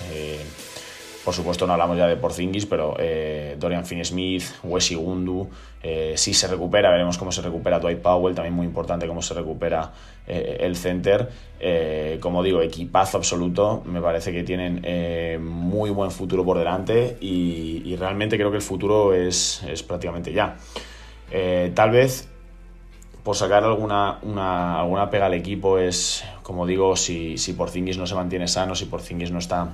Por 1.23 1.33
supuesto, 1.33 1.65
no 1.65 1.73
hablamos 1.73 1.97
ya 1.97 2.05
de 2.05 2.17
Porzingis, 2.17 2.65
pero 2.65 2.95
eh, 2.99 3.55
Dorian 3.57 3.85
Finney-Smith, 3.85 4.43
Wesley 4.63 4.99
Gundu, 4.99 5.49
eh, 5.81 6.15
si 6.17 6.33
se 6.33 6.47
recupera, 6.47 6.91
veremos 6.91 7.17
cómo 7.17 7.31
se 7.31 7.41
recupera 7.41 7.79
Dwight 7.79 7.99
Powell, 7.99 8.35
también 8.35 8.53
muy 8.53 8.65
importante 8.65 9.07
cómo 9.07 9.21
se 9.21 9.33
recupera 9.33 9.93
eh, 10.27 10.57
el 10.59 10.75
center. 10.75 11.29
como 12.19 12.43
digo, 12.43 12.61
equipazo 12.61 13.17
absoluto, 13.17 13.83
me 13.85 14.01
parece 14.01 14.33
que 14.33 14.43
tienen 14.43 14.81
muy 15.41 15.91
buen 15.91 16.11
futuro 16.11 16.43
por 16.43 16.57
delante 16.57 17.17
y, 17.21 17.95
realmente 17.95 18.35
creo 18.35 18.51
que 18.51 18.57
el 18.57 18.63
futuro 18.63 19.13
es, 19.13 19.63
prácticamente 19.87 20.33
ya. 20.33 20.57
tal 21.73 21.91
vez 21.91 22.27
por 23.23 23.37
sacar 23.37 23.63
alguna, 23.63 24.19
alguna 24.77 25.09
pega 25.09 25.27
al 25.27 25.33
equipo 25.33 25.77
es, 25.77 26.25
como 26.41 26.65
digo, 26.65 26.97
si, 26.97 27.37
si 27.37 27.53
Porzingis 27.53 27.97
no 27.97 28.05
se 28.05 28.15
mantiene 28.15 28.49
sano, 28.49 28.75
si 28.75 28.85
Porzingis 28.85 29.31
no 29.31 29.39
está 29.39 29.73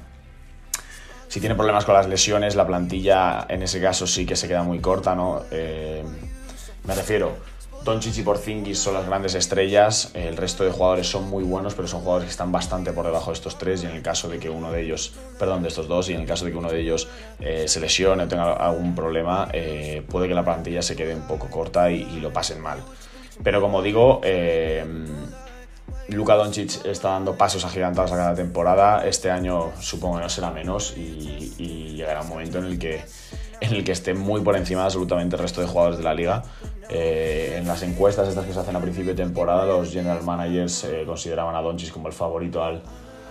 si 1.30 1.40
tiene 1.40 1.56
problemas 1.56 1.86
con 1.86 1.94
las 1.94 2.10
lesiones, 2.10 2.56
la 2.56 2.66
plantilla 2.66 3.46
en 3.48 3.62
ese 3.62 3.80
caso 3.80 4.08
sí 4.08 4.26
que 4.26 4.36
se 4.36 4.48
queda 4.48 4.64
muy 4.64 4.80
corta, 4.80 5.14
¿no? 5.14 5.44
Eh, 5.52 6.04
me 6.86 6.96
refiero, 6.96 7.38
Doncic 7.84 8.18
y 8.18 8.24
Porzingis 8.24 8.80
son 8.80 8.96
las 8.96 9.06
grandes 9.06 9.36
estrellas, 9.36 10.10
el 10.16 10.36
resto 10.36 10.64
de 10.64 10.72
jugadores 10.72 11.08
son 11.08 11.30
muy 11.30 11.44
buenos, 11.44 11.76
pero 11.76 11.88
son 11.88 12.02
jugadores 12.02 12.26
que 12.26 12.32
están 12.32 12.52
bastante 12.52 12.94
por 12.94 13.06
debajo 13.06 13.30
de 13.30 13.36
estos 13.36 13.60
tres 13.60 13.84
y 13.84 13.86
en 13.86 13.92
el 13.92 14.02
caso 14.02 14.28
de 14.28 14.40
que 14.40 14.50
uno 14.50 14.72
de 14.72 14.82
ellos, 14.82 15.14
perdón, 15.38 15.62
de 15.62 15.68
estos 15.68 15.88
dos, 15.88 16.10
y 16.10 16.14
en 16.14 16.22
el 16.22 16.28
caso 16.28 16.46
de 16.46 16.52
que 16.52 16.58
uno 16.58 16.72
de 16.72 16.82
ellos 16.82 17.08
eh, 17.40 17.68
se 17.68 17.80
lesione 17.80 18.24
o 18.24 18.28
tenga 18.28 18.54
algún 18.54 18.96
problema, 18.96 19.50
eh, 19.54 20.04
puede 20.10 20.28
que 20.28 20.34
la 20.34 20.44
plantilla 20.44 20.82
se 20.82 20.96
quede 20.96 21.14
un 21.14 21.28
poco 21.28 21.48
corta 21.48 21.92
y, 21.92 22.02
y 22.02 22.20
lo 22.22 22.34
pasen 22.34 22.60
mal. 22.60 22.80
Pero 23.44 23.62
como 23.62 23.84
digo, 23.84 24.20
Luka 26.12 26.36
Doncic 26.36 26.86
está 26.86 27.10
dando 27.10 27.36
pasos 27.36 27.64
agigantados 27.66 28.12
a 28.12 28.16
cada 28.16 28.36
temporada. 28.36 29.08
Este 29.08 29.30
año 29.30 29.72
supongo 29.80 30.18
que 30.18 30.24
no 30.24 30.30
será 30.30 30.52
menos 30.52 30.96
y, 30.98 31.96
llegará 31.96 32.22
un 32.22 32.30
momento 32.30 32.60
en 32.60 32.66
el 32.66 32.80
que 32.80 33.02
en 33.60 33.74
el 33.74 33.84
que 33.84 33.92
esté 33.92 34.14
muy 34.14 34.40
por 34.40 34.56
encima 34.56 34.82
de 34.82 34.86
absolutamente 34.86 35.36
el 35.36 35.42
resto 35.42 35.60
de 35.60 35.68
jugadores 35.68 35.98
de 35.98 36.04
la 36.04 36.14
liga. 36.14 36.44
Eh, 36.90 37.56
en 37.58 37.68
las 37.68 37.84
encuestas 37.84 38.30
estas 38.30 38.46
que 38.46 38.54
se 38.54 38.60
hacen 38.60 38.76
a 38.76 38.80
principio 38.80 39.14
de 39.14 39.22
temporada, 39.22 39.66
los 39.66 39.92
general 39.92 40.24
managers 40.24 40.86
eh, 40.86 41.04
consideraban 41.06 41.56
a 41.56 41.62
Doncic 41.62 41.92
como 41.92 42.08
el 42.08 42.14
favorito 42.14 42.64
al, 42.64 42.82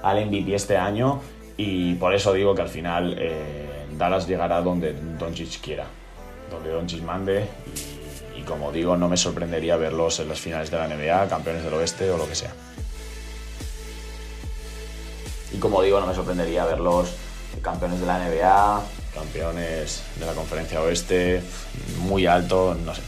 al 0.03 0.27
MVP 0.27 0.55
este 0.55 0.77
año 0.77 1.21
y 1.57 1.95
por 1.95 2.15
eso 2.15 2.35
digo 2.35 2.55
que 2.55 2.63
al 2.63 2.69
final 2.69 3.17
eh, 3.19 3.87
Dallas 3.97 4.29
llegará 4.29 4.61
donde 4.61 4.95
Doncic 5.19 5.61
quiera, 5.63 5.87
donde 6.51 6.71
Doncic 6.71 7.03
mande 7.03 7.49
como 8.49 8.73
digo, 8.73 8.97
no 8.97 9.09
me 9.09 9.17
sorprendería 9.17 9.77
verlos 9.77 10.19
en 10.21 10.29
las 10.29 10.41
finales 10.41 10.71
de 10.71 10.79
la 10.79 10.89
NBA, 10.89 11.29
campeones 11.29 11.63
del 11.63 11.75
oeste 11.75 12.11
o 12.11 12.17
lo 12.17 12.27
que 12.27 12.35
sea. 12.35 12.53
Y 15.53 15.59
como 15.59 15.83
digo, 15.83 16.01
no 16.01 16.07
me 16.07 16.15
sorprendería 16.15 16.65
verlos 16.65 17.11
campeones 17.63 18.01
de 18.01 18.07
la 18.07 18.19
NBA, 18.19 18.83
campeones 19.15 20.03
de 20.19 20.27
la 20.27 20.33
conferencia 20.33 20.81
oeste, 20.81 21.43
muy 21.99 22.27
alto, 22.27 22.77
no 22.85 22.95
sé. 22.95 23.03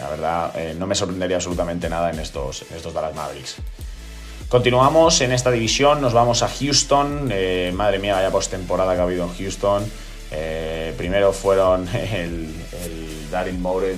La 0.00 0.08
verdad, 0.08 0.52
eh, 0.56 0.74
no 0.78 0.86
me 0.86 0.94
sorprendería 0.94 1.36
absolutamente 1.36 1.88
nada 1.88 2.10
en 2.10 2.18
estos, 2.18 2.62
estos 2.74 2.94
Dallas 2.94 3.14
Mavericks. 3.14 3.56
Continuamos 4.48 5.20
en 5.20 5.32
esta 5.32 5.50
división, 5.50 6.00
nos 6.00 6.12
vamos 6.12 6.42
a 6.42 6.48
Houston. 6.48 7.28
Eh, 7.30 7.72
madre 7.74 7.98
mía, 7.98 8.14
vaya 8.14 8.30
postemporada 8.30 8.94
que 8.94 9.00
ha 9.00 9.04
habido 9.04 9.24
en 9.24 9.34
Houston. 9.36 9.84
Eh, 10.32 10.94
primero 10.96 11.32
fueron 11.32 11.88
el, 11.94 12.54
el 13.30 13.32
Daryl 13.32 13.58
Morey, 13.58 13.96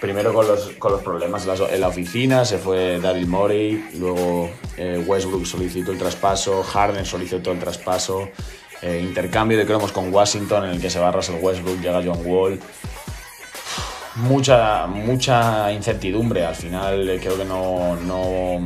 Primero 0.00 0.32
con 0.32 0.46
los, 0.46 0.70
con 0.78 0.92
los 0.92 1.02
problemas 1.02 1.46
en 1.46 1.80
la, 1.80 1.88
oficina, 1.88 2.44
se 2.46 2.56
fue 2.56 3.00
Daryl 3.00 3.26
Morey, 3.26 3.90
luego 3.98 4.50
eh, 4.78 5.02
Westbrook 5.06 5.44
solicitó 5.44 5.92
el 5.92 5.98
traspaso, 5.98 6.62
Harden 6.62 7.04
solicitó 7.04 7.52
el 7.52 7.58
traspaso, 7.58 8.28
eh, 8.80 9.00
intercambio 9.02 9.58
de 9.58 9.66
cromos 9.66 9.92
con 9.92 10.12
Washington 10.12 10.64
en 10.64 10.70
el 10.70 10.80
que 10.80 10.88
se 10.88 10.98
va 10.98 11.10
Russell 11.10 11.36
Westbrook, 11.42 11.80
llega 11.80 12.02
John 12.02 12.20
Wall. 12.24 12.58
Mucha, 14.16 14.86
mucha 14.86 15.70
incertidumbre, 15.70 16.46
al 16.46 16.56
final 16.56 17.08
eh, 17.08 17.18
creo 17.20 17.36
que 17.36 17.44
no, 17.44 17.96
no, 17.96 18.58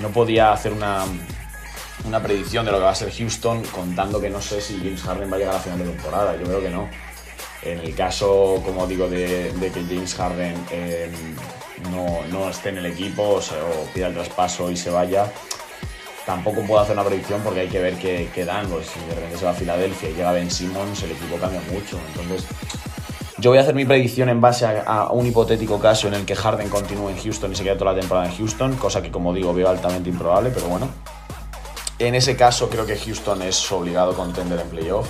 no 0.00 0.08
podía 0.08 0.52
hacer 0.52 0.72
una, 0.72 1.04
una 2.04 2.22
predicción 2.22 2.64
de 2.64 2.72
lo 2.72 2.78
que 2.78 2.84
va 2.84 2.90
a 2.90 2.94
ser 2.94 3.12
Houston 3.12 3.62
contando 3.64 4.20
que 4.20 4.30
no 4.30 4.40
sé 4.40 4.60
si 4.60 4.78
James 4.78 5.02
Harden 5.02 5.30
va 5.30 5.36
a 5.36 5.38
llegar 5.38 5.54
a 5.54 5.58
la 5.58 5.62
final 5.62 5.78
de 5.78 5.84
temporada, 5.84 6.36
yo 6.36 6.44
creo 6.44 6.60
que 6.60 6.70
no. 6.70 6.88
En 7.62 7.78
el 7.78 7.94
caso, 7.94 8.60
como 8.64 8.86
digo, 8.86 9.08
de, 9.08 9.52
que 9.72 9.84
James 9.84 10.14
Harden 10.14 10.54
em, 10.70 11.12
no, 11.92 12.48
esté 12.48 12.70
en 12.70 12.78
el 12.78 12.86
equipo 12.86 13.22
o, 13.22 13.40
pida 13.94 14.08
el 14.08 14.14
traspaso 14.14 14.70
y 14.70 14.76
se 14.76 14.90
vaya, 14.90 15.32
tampoco 16.26 16.62
puedo 16.62 16.80
hacer 16.80 16.94
una 16.94 17.04
predicción 17.04 17.40
porque 17.42 17.60
hay 17.60 17.68
que 17.68 17.78
ver 17.78 17.96
qué, 17.98 18.44
dan. 18.44 18.66
Pues 18.66 18.86
si 18.86 18.98
de 19.00 19.14
repente 19.14 19.38
se 19.38 19.44
va 19.44 19.52
a 19.52 19.54
Filadelfia 19.54 20.10
y 20.10 20.14
llega 20.14 20.32
Ben 20.32 20.50
Simmons, 20.50 21.02
el 21.04 21.12
equipo 21.12 21.36
cambia 21.36 21.60
mucho. 21.70 21.98
Entonces, 22.08 22.44
yo 23.38 23.50
voy 23.50 23.58
a 23.58 23.62
hacer 23.62 23.76
mi 23.76 23.84
predicción 23.84 24.28
en 24.28 24.40
base 24.40 24.66
a, 24.66 25.08
un 25.12 25.26
hipotético 25.26 25.78
caso 25.78 26.08
en 26.08 26.14
el 26.14 26.24
que 26.24 26.34
Harden 26.34 26.68
continúe 26.68 27.10
en 27.10 27.18
Houston 27.18 27.52
y 27.52 27.54
se 27.54 27.62
quede 27.62 27.76
toda 27.76 27.92
la 27.92 28.00
temporada 28.00 28.26
en 28.26 28.36
Houston, 28.36 28.74
cosa 28.76 29.02
que 29.02 29.10
como 29.12 29.32
digo 29.32 29.54
veo 29.54 29.68
altamente 29.68 30.10
improbable, 30.10 30.50
pero 30.52 30.66
bueno. 30.66 30.88
En 32.02 32.16
ese 32.16 32.34
caso 32.34 32.68
creo 32.68 32.84
que 32.84 32.98
Houston 32.98 33.42
es 33.42 33.70
obligado 33.70 34.10
a 34.10 34.16
contender 34.16 34.58
en 34.58 34.68
playoff. 34.70 35.08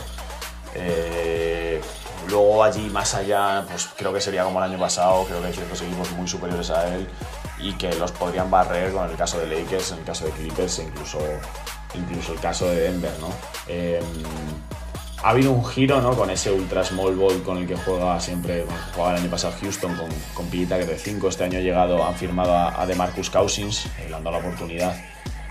Eh, 0.75 1.81
luego 2.29 2.63
allí 2.63 2.91
más 2.91 3.15
allá, 3.15 3.65
pues 3.67 3.89
creo 3.97 4.13
que 4.13 4.21
sería 4.21 4.45
como 4.45 4.63
el 4.63 4.71
año 4.71 4.79
pasado, 4.79 5.25
creo 5.25 5.41
que 5.41 5.47
hay 5.47 5.55
ciertos 5.55 5.81
equipos 5.81 6.11
muy 6.11 6.29
superiores 6.29 6.69
a 6.69 6.95
él 6.95 7.09
y 7.59 7.73
que 7.79 7.95
los 7.95 8.13
podrían 8.13 8.51
barrer 8.51 8.93
con 8.93 9.09
el 9.09 9.17
caso 9.17 9.39
de 9.39 9.47
Lakers, 9.47 9.93
en 9.93 10.01
el 10.01 10.05
caso 10.05 10.27
de 10.27 10.33
Clippers 10.33 10.81
e 10.81 10.83
incluso, 10.83 11.19
incluso 11.95 12.35
el 12.35 12.41
caso 12.41 12.67
de 12.67 12.81
Denver, 12.81 13.13
¿no? 13.21 13.29
Em, 13.69 14.05
ha 15.23 15.31
habido 15.31 15.51
un 15.51 15.65
giro 15.65 16.03
¿no? 16.03 16.15
con 16.15 16.29
ese 16.29 16.53
ultra 16.53 16.85
small 16.85 17.17
ball 17.17 17.43
con 17.43 17.57
el 17.57 17.67
que 17.67 17.77
juega 17.77 18.21
siempre, 18.21 18.67
jugaba 18.93 19.15
el 19.15 19.23
año 19.23 19.31
pasado 19.31 19.55
Houston 19.63 19.97
con, 19.97 20.11
con 20.35 20.47
Pillita 20.49 20.79
que 20.79 20.85
de 20.85 20.99
5, 20.99 21.27
este 21.27 21.45
año 21.45 21.59
ha 21.59 21.63
llegado, 21.63 22.05
han 22.05 22.17
firmado 22.17 22.55
a, 22.55 22.85
DeMarcus 22.85 23.31
Cousins, 23.31 23.87
eh, 23.99 24.09
le 24.11 24.15
han 24.15 24.25
dado 24.25 24.39
la 24.39 24.47
oportunidad 24.47 24.95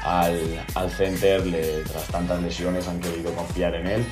al, 0.03 0.65
al 0.75 0.91
center, 0.91 1.43
tras 1.83 2.07
tantas 2.07 2.41
lesiones 2.41 2.87
han 2.87 2.99
querido 2.99 3.33
confiar 3.33 3.75
en 3.75 3.87
él. 3.87 4.05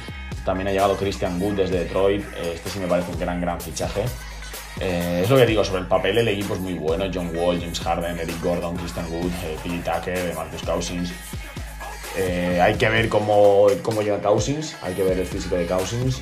También 0.45 0.67
ha 0.67 0.71
llegado 0.71 0.95
Christian 0.97 1.41
Wood 1.41 1.55
desde 1.55 1.79
Detroit, 1.79 2.23
eh, 2.37 2.53
este 2.55 2.69
sí 2.69 2.79
me 2.79 2.87
parece 2.87 3.11
un 3.11 3.19
gran, 3.19 3.41
gran 3.41 3.59
fichaje. 3.59 4.05
Eh, 4.79 5.21
es 5.23 5.29
lo 5.29 5.35
que 5.35 5.45
digo, 5.45 5.63
sobre 5.63 5.81
el 5.81 5.87
papel 5.87 6.17
el 6.17 6.27
equipo 6.27 6.53
es 6.53 6.59
muy 6.61 6.73
bueno, 6.75 7.05
John 7.13 7.35
Wall, 7.35 7.59
James 7.59 7.79
Harden, 7.79 8.17
Eric 8.17 8.41
Gordon, 8.41 8.77
Christian 8.77 9.05
Wood, 9.11 9.31
eh, 9.43 9.57
Billy 9.63 9.79
Tucker, 9.79 10.33
Marcus 10.35 10.63
Cousins. 10.63 11.11
Eh, 12.17 12.59
hay 12.61 12.75
que 12.75 12.89
ver 12.89 13.09
cómo, 13.09 13.67
cómo 13.81 14.01
llega 14.01 14.21
Cousins, 14.21 14.75
hay 14.81 14.93
que 14.93 15.03
ver 15.03 15.19
el 15.19 15.25
físico 15.25 15.55
de 15.55 15.65
Cousins. 15.65 16.21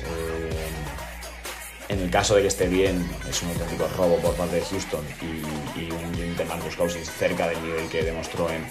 en 1.88 2.00
el 2.00 2.10
caso 2.10 2.34
de 2.34 2.42
que 2.42 2.48
esté 2.48 2.68
bien, 2.68 3.08
es 3.28 3.42
un 3.42 3.48
auténtico 3.48 3.88
robo 3.96 4.16
por 4.16 4.34
parte 4.34 4.56
de 4.56 4.62
Houston 4.62 5.04
y, 5.22 5.80
y 5.80 5.90
un 5.90 6.48
Marcus 6.48 6.76
Cousins 6.76 7.10
cerca 7.10 7.48
del 7.48 7.62
nivel 7.62 7.88
que 7.88 8.02
demostró 8.02 8.50
en, 8.50 8.66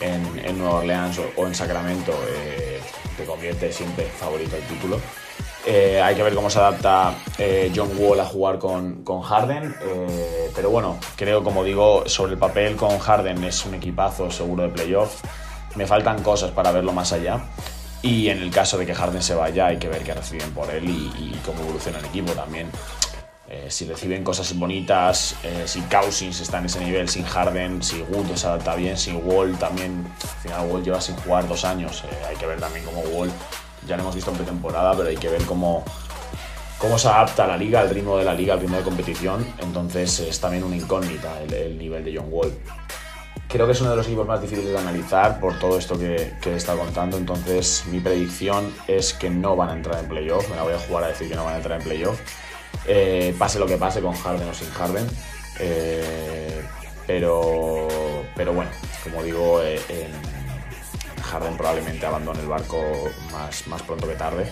en, 0.00 0.58
Nueva 0.58 0.78
Orleans 0.78 1.20
o, 1.36 1.46
en 1.46 1.54
Sacramento, 1.54 2.12
te 3.16 3.24
convierte 3.24 3.72
siempre 3.72 4.04
favorito 4.06 4.56
al 4.56 4.62
título. 4.62 5.00
Eh, 5.66 6.00
hay 6.00 6.14
que 6.14 6.22
ver 6.22 6.34
cómo 6.34 6.48
se 6.48 6.58
adapta 6.58 7.14
eh, 7.36 7.70
John 7.74 7.90
Wall 7.98 8.20
a 8.20 8.24
jugar 8.24 8.58
con, 8.58 9.04
Harden. 9.22 9.74
Eh, 9.82 10.50
pero 10.54 10.70
bueno, 10.70 10.98
creo, 11.16 11.44
como 11.44 11.62
digo, 11.62 12.04
sobre 12.06 12.32
el 12.32 12.38
papel 12.38 12.76
con 12.76 12.98
Harden 12.98 13.44
es 13.44 13.64
un 13.66 13.74
equipazo 13.74 14.30
seguro 14.30 14.62
de 14.62 14.70
playoff. 14.70 15.22
Me 15.76 15.86
faltan 15.86 16.22
cosas 16.22 16.50
para 16.50 16.72
verlo 16.72 16.92
más 16.92 17.12
allá. 17.12 17.40
Y 18.02 18.28
en 18.30 18.38
el 18.38 18.50
caso 18.50 18.78
de 18.78 18.86
que 18.86 18.94
Harden 18.94 19.22
se 19.22 19.34
vaya, 19.34 19.66
hay 19.66 19.76
que 19.76 19.88
ver 19.88 20.02
qué 20.02 20.14
reciben 20.14 20.50
por 20.52 20.70
él 20.70 20.88
y, 20.88 21.38
cómo 21.44 21.60
evoluciona 21.60 21.98
el 21.98 22.06
equipo 22.06 22.32
también. 22.32 22.70
Si 23.68 23.84
reciben 23.84 24.22
cosas 24.22 24.56
bonitas, 24.56 25.34
si 25.64 25.80
Cousins 25.82 26.40
está 26.40 26.58
en 26.58 26.66
ese 26.66 26.80
nivel, 26.80 27.08
sin 27.08 27.24
Harden, 27.24 27.82
si 27.82 28.00
Wood 28.02 28.34
se 28.36 28.46
adapta 28.46 28.76
bien, 28.76 28.96
si 28.96 29.12
Wall 29.12 29.58
también. 29.58 30.06
Al 30.22 30.42
final, 30.42 30.68
Wall 30.68 30.84
lleva 30.84 31.00
sin 31.00 31.16
jugar 31.16 31.48
dos 31.48 31.64
años. 31.64 32.04
hay 32.28 32.36
que 32.36 32.46
ver 32.46 32.60
también 32.60 32.84
cómo 32.84 33.00
Wall 33.00 33.30
ya 33.86 33.96
lo 33.96 34.02
hemos 34.02 34.14
visto 34.14 34.30
en 34.30 34.36
pretemporada, 34.36 34.94
pero 34.96 35.08
hay 35.08 35.16
que 35.16 35.28
ver 35.28 35.42
cómo, 35.44 35.84
cómo 36.78 36.98
se 36.98 37.08
adapta 37.08 37.46
la 37.46 37.56
liga, 37.56 37.80
al 37.80 37.90
ritmo 37.90 38.16
de 38.18 38.24
la 38.24 38.34
liga, 38.34 38.54
al 38.54 38.60
ritmo 38.60 38.76
de 38.76 38.82
competición. 38.82 39.46
Entonces 39.58 40.20
es 40.20 40.40
también 40.40 40.64
una 40.64 40.76
incógnita 40.76 41.40
el, 41.42 41.78
nivel 41.78 42.04
de 42.04 42.16
John 42.16 42.28
Wall. 42.30 42.52
Creo 43.48 43.66
que 43.66 43.72
es 43.72 43.80
uno 43.80 43.90
de 43.90 43.96
los 43.96 44.06
equipos 44.06 44.28
más 44.28 44.40
difíciles 44.40 44.70
de 44.70 44.78
analizar 44.78 45.40
por 45.40 45.58
todo 45.58 45.76
esto 45.76 45.98
que, 45.98 46.34
que 46.40 46.54
estado 46.54 46.78
contando. 46.78 47.16
Entonces 47.16 47.84
mi 47.90 47.98
predicción 47.98 48.72
es 48.86 49.12
que 49.12 49.28
no 49.28 49.56
van 49.56 49.70
a 49.70 49.72
entrar 49.72 49.98
en 49.98 50.08
playoff. 50.08 50.48
Me 50.48 50.56
la 50.56 50.62
voy 50.62 50.74
a 50.74 50.78
jugar 50.78 51.04
a 51.04 51.08
decir 51.08 51.28
que 51.28 51.34
no 51.34 51.44
van 51.44 51.54
a 51.54 51.56
entrar 51.56 51.80
en 51.80 51.86
playoff. 51.86 52.20
Eh, 52.86 53.34
pase 53.38 53.58
lo 53.58 53.66
que 53.66 53.76
pase 53.76 54.00
con 54.00 54.14
Harden 54.14 54.48
o 54.48 54.54
sin 54.54 54.70
Harden. 54.70 55.06
Eh, 55.58 56.62
pero, 57.06 57.88
pero 58.34 58.52
bueno, 58.52 58.70
como 59.04 59.22
digo, 59.22 59.62
eh, 59.62 59.80
Harden 61.22 61.56
probablemente 61.56 62.06
abandone 62.06 62.40
el 62.40 62.48
barco 62.48 62.82
más, 63.32 63.66
más 63.66 63.82
pronto 63.82 64.08
que 64.08 64.14
tarde. 64.14 64.50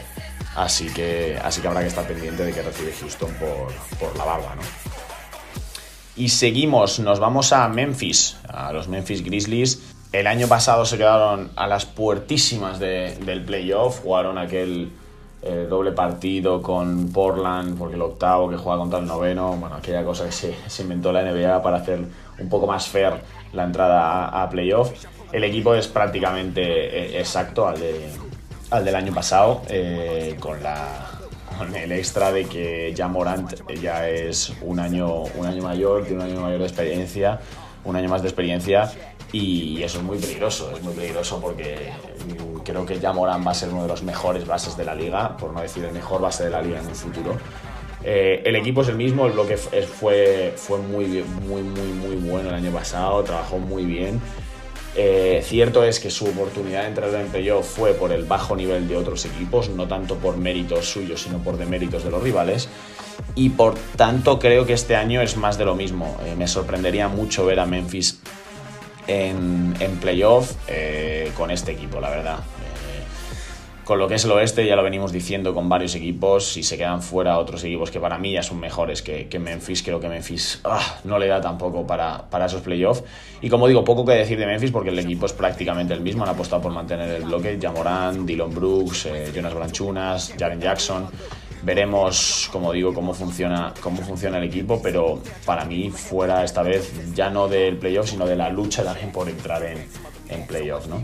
Así 0.57 0.89
que, 0.93 1.39
así 1.43 1.61
que 1.61 1.69
habrá 1.69 1.81
que 1.81 1.87
estar 1.87 2.07
pendiente 2.07 2.45
de 2.45 2.53
que 2.53 2.63
recibe 2.63 2.93
Houston 3.01 3.33
por, 3.35 4.17
la 4.17 4.25
barba, 4.25 4.57
¿no? 4.57 4.63
Y 6.17 6.31
seguimos, 6.31 6.99
nos 6.99 7.21
vamos 7.21 7.53
a 7.53 7.69
Memphis, 7.69 8.37
a 8.49 8.73
los 8.73 8.89
Memphis 8.89 9.23
Grizzlies. 9.23 9.81
El 10.11 10.27
año 10.27 10.49
pasado 10.49 10.85
se 10.85 10.97
quedaron 10.97 11.53
a 11.55 11.69
las 11.69 11.85
puertísimas 11.85 12.81
del 12.81 13.45
playoff, 13.45 14.01
jugaron 14.01 14.37
aquel 14.37 14.91
eh, 15.43 15.67
doble 15.69 15.93
partido 15.93 16.61
con 16.61 17.13
Portland, 17.13 17.79
porque 17.79 17.95
el 17.95 18.03
octavo 18.03 18.51
que 18.51 18.57
juega 18.57 18.79
contra 18.79 18.99
el 18.99 19.07
noveno, 19.07 19.57
bueno, 19.57 19.77
aquella 19.77 20.05
cosa 20.05 20.27
que 20.27 20.33
se, 20.33 20.83
inventó 20.83 21.13
la 21.13 21.23
NBA 21.23 21.63
para 21.63 21.79
hacer 21.79 22.01
un 22.39 22.49
poco 22.49 22.67
más 22.67 22.89
fair 22.89 23.15
la 23.53 23.65
entrada 23.65 24.27
a, 24.27 24.43
a 24.43 24.51
playoff. 24.51 24.93
El 25.33 25.45
equipo 25.45 25.75
es 25.75 25.87
prácticamente 25.87 26.63
eh, 26.63 27.21
exacto 27.21 27.69
al, 27.69 27.77
al 28.71 28.85
del 28.85 28.95
año 28.95 29.15
pasado, 29.15 29.63
eh, 29.69 30.37
con, 30.41 30.63
la, 30.63 31.07
con 31.57 31.75
el 31.75 31.93
extra 31.93 32.33
de 32.33 32.45
que 32.45 32.93
ya 32.95 33.09
Morant 33.09 33.55
ya 33.81 34.09
es 34.09 34.53
un 34.63 34.81
año, 34.81 35.23
un 35.37 35.47
año 35.47 35.63
mayor, 35.63 36.05
tiene 36.05 36.25
un 36.25 36.31
año 36.31 36.41
mayor 36.41 36.59
de 36.59 36.67
experiencia, 36.67 37.41
un 37.85 37.97
año 37.97 38.09
más 38.09 38.23
de 38.23 38.29
experiencia 38.29 38.91
y 39.33 39.83
eso 39.83 39.99
es 39.99 40.05
muy 40.05 40.19
peligroso, 40.19 40.71
es 40.75 40.83
muy 40.83 40.95
peligroso 40.95 41.41
porque 41.41 41.93
creo 42.65 42.87
que 42.87 42.99
ya 42.99 43.13
Morant 43.13 43.47
va 43.47 43.51
a 43.51 43.55
ser 43.55 43.69
uno 43.69 43.83
de 43.83 43.89
los 43.89 44.03
mejores 44.03 44.47
bases 44.47 44.77
de 44.77 44.85
la 44.85 44.95
liga, 44.95 45.37
por 45.37 45.53
no 45.53 45.61
decir 45.61 45.85
el 45.85 45.93
mejor 45.93 46.21
base 46.21 46.45
de 46.45 46.51
la 46.51 46.63
liga 46.63 46.81
en 46.81 46.87
un 46.87 46.95
futuro. 46.95 47.37
Eh, 48.05 48.43
el 48.45 48.57
equipo 48.57 48.83
es 48.83 48.89
el 48.89 48.97
mismo, 48.97 49.27
el 49.27 49.33
bloque 49.33 49.57
fue, 49.57 50.55
fue 50.57 50.79
muy, 50.79 51.25
muy, 51.47 51.63
muy, 51.63 51.93
muy 51.93 52.17
bueno 52.17 52.49
el 52.49 52.55
año 52.55 52.71
pasado, 52.71 53.23
trabajó 53.25 53.59
muy 53.59 53.85
bien 53.85 54.21
eh, 54.97 55.43
cierto 55.45 55.85
es 55.85 56.01
que 56.01 56.11
su 56.11 56.27
oportunidad 56.27 56.83
de 56.83 56.89
entrar 56.89 57.15
en 57.15 57.29
playoff 57.29 57.67
fue 57.67 57.95
por 57.95 58.13
el 58.13 58.25
bajo 58.25 58.57
nivel 58.57 58.89
de 58.89 58.97
otros 58.97 59.25
equipos, 59.25 59.69
no 59.69 59.87
tanto 59.87 60.17
por 60.17 60.37
méritos 60.37 60.89
suyos, 60.89 61.23
sino 61.23 61.39
por 61.39 61.57
deméritos 61.57 62.05
de 62.05 62.11
los 62.11 62.23
rivales. 62.23 62.69
Y 63.35 63.51
por 63.51 63.75
tanto 63.97 64.39
creo 64.39 64.67
que 64.67 64.73
este 64.73 64.97
año 64.97 65.21
es 65.21 65.37
más 65.37 65.59
de 65.59 65.65
lo 65.65 65.75
mismo. 65.75 66.19
Eh, 66.25 66.35
me 66.37 66.49
sorprendería 66.49 67.09
mucho 67.09 67.47
ver 67.47 67.61
a 67.61 67.67
Memphis 67.67 68.21
en, 69.07 69.75
playoff 70.01 70.53
eh, 70.69 71.31
con 71.37 71.51
este 71.51 71.73
equipo, 71.73 72.01
la 72.01 72.11
verdad 72.11 72.39
con 73.89 73.99
lo 73.99 74.07
que 74.07 74.17
es 74.17 74.25
el 74.27 74.33
oeste, 74.33 74.67
ya 74.67 74.77
lo 74.77 74.83
venimos 74.83 75.13
diciendo 75.13 75.55
con 75.55 75.71
varios 75.71 75.95
equipos, 75.95 76.45
si 76.45 76.63
se 76.63 76.77
quedan 76.77 77.01
fuera 77.01 77.39
otros 77.39 77.65
equipos 77.65 77.91
que 77.91 77.99
para 77.99 78.19
mí 78.19 78.35
ya 78.35 78.43
son 78.43 78.61
mejores 78.61 79.01
que, 79.01 79.39
Memphis, 79.39 79.83
creo 79.83 79.99
que 79.99 80.11
Memphis 80.11 80.61
ah, 80.65 80.99
no 81.05 81.19
le 81.19 81.27
da 81.27 81.41
tampoco 81.41 81.87
para, 81.87 82.29
para 82.29 82.45
esos 82.45 82.61
playoffs. 82.61 83.03
Y 83.41 83.49
como 83.49 83.67
digo, 83.67 83.85
poco 83.85 84.05
que 84.05 84.13
decir 84.13 84.39
de 84.39 84.45
Memphis 84.45 84.73
porque 84.73 84.91
el 84.91 84.99
equipo 84.99 85.25
es 85.25 85.33
prácticamente 85.33 85.95
el 85.95 86.03
mismo, 86.03 86.23
han 86.23 86.29
apostado 86.29 86.61
por 86.61 86.73
mantener 86.73 87.09
el 87.09 87.23
bloque, 87.23 87.59
Jamoran, 87.59 88.27
Dylan 88.27 88.55
Brooks, 88.55 89.07
eh, 89.07 89.33
Jonas 89.35 89.55
Branchunas, 89.55 90.35
Jaren 90.39 90.61
Jackson. 90.61 91.07
Veremos, 91.63 92.51
como 92.53 92.75
digo, 92.75 92.93
cómo 92.93 93.15
funciona, 93.15 93.73
cómo 93.81 94.03
funciona 94.03 94.37
el 94.37 94.45
equipo, 94.45 94.83
pero 94.83 95.23
para 95.47 95.65
mí 95.65 95.89
fuera 95.89 96.45
esta 96.45 96.63
vez 96.63 96.93
ya 97.15 97.31
no 97.31 97.49
del 97.49 97.79
playoff, 97.79 98.11
sino 98.11 98.27
de 98.27 98.37
la 98.37 98.51
lucha 98.51 98.85
también 98.85 99.11
por 99.13 99.31
entrar 99.31 99.63
en, 99.65 99.79
en 100.29 100.47
playoff, 100.47 100.87
¿no? 100.87 101.03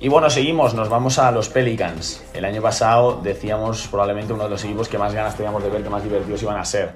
Y 0.00 0.08
bueno, 0.08 0.28
seguimos, 0.28 0.74
nos 0.74 0.88
vamos 0.88 1.18
a 1.18 1.30
los 1.30 1.48
Pelicans. 1.48 2.22
El 2.34 2.44
año 2.44 2.60
pasado 2.60 3.20
decíamos 3.22 3.86
probablemente 3.88 4.32
uno 4.32 4.44
de 4.44 4.50
los 4.50 4.64
equipos 4.64 4.88
que 4.88 4.98
más 4.98 5.14
ganas 5.14 5.36
teníamos 5.36 5.62
de 5.62 5.70
ver, 5.70 5.82
que 5.82 5.90
más 5.90 6.02
divertidos 6.02 6.42
iban 6.42 6.56
a 6.56 6.64
ser. 6.64 6.92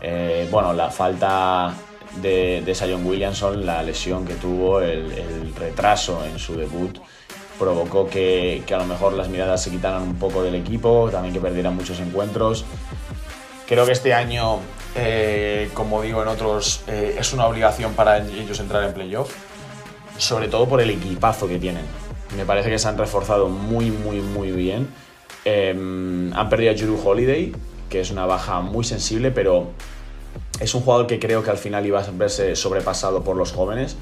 Eh, 0.00 0.48
bueno, 0.50 0.72
la 0.72 0.90
falta 0.90 1.74
de, 2.20 2.62
de 2.64 2.74
Sion 2.74 3.04
Williamson, 3.06 3.64
la 3.64 3.82
lesión 3.82 4.26
que 4.26 4.34
tuvo, 4.34 4.80
el, 4.80 5.54
retraso 5.56 6.24
en 6.24 6.38
su 6.38 6.54
debut, 6.56 6.98
provocó 7.58 8.08
que, 8.08 8.62
a 8.70 8.76
lo 8.76 8.84
mejor 8.84 9.14
las 9.14 9.28
miradas 9.28 9.62
se 9.62 9.70
quitaran 9.70 10.02
un 10.02 10.16
poco 10.16 10.42
del 10.42 10.54
equipo, 10.54 11.08
también 11.10 11.32
que 11.32 11.40
perdieran 11.40 11.74
muchos 11.74 12.00
encuentros. 12.00 12.64
Creo 13.66 13.86
que 13.86 13.92
este 13.92 14.12
año, 14.12 14.58
eh, 14.94 15.70
como 15.72 16.02
digo 16.02 16.22
en 16.22 16.28
otros, 16.28 16.82
eh, 16.86 17.16
es 17.18 17.32
una 17.32 17.46
obligación 17.46 17.94
para 17.94 18.18
ellos 18.18 18.58
entrar 18.60 18.84
en 18.84 18.92
playoff 18.92 19.32
sobre 20.18 20.48
todo 20.48 20.68
por 20.68 20.80
el 20.80 20.90
equipazo 20.90 21.48
que 21.48 21.58
tienen. 21.58 21.84
Me 22.36 22.44
parece 22.44 22.70
que 22.70 22.78
se 22.78 22.88
han 22.88 22.96
reforzado 22.96 23.48
muy, 23.48 23.90
muy, 23.90 24.20
muy 24.20 24.50
bien. 24.52 24.88
Em, 25.44 26.32
han 26.34 26.48
perdido 26.48 26.72
a 26.72 26.78
Juru 26.78 27.00
Holiday, 27.04 27.52
que 27.90 28.00
es 28.00 28.10
una 28.10 28.26
baja 28.26 28.60
muy 28.60 28.84
sensible, 28.84 29.30
pero 29.30 29.70
es 30.60 30.74
un 30.74 30.82
jugador 30.82 31.06
que 31.06 31.18
creo 31.18 31.42
que 31.42 31.50
al 31.50 31.58
final 31.58 31.84
iba 31.84 32.00
a 32.00 32.10
verse 32.12 32.56
sobrepasado 32.56 33.22
por 33.22 33.36
los 33.36 33.52
jóvenes. 33.52 33.96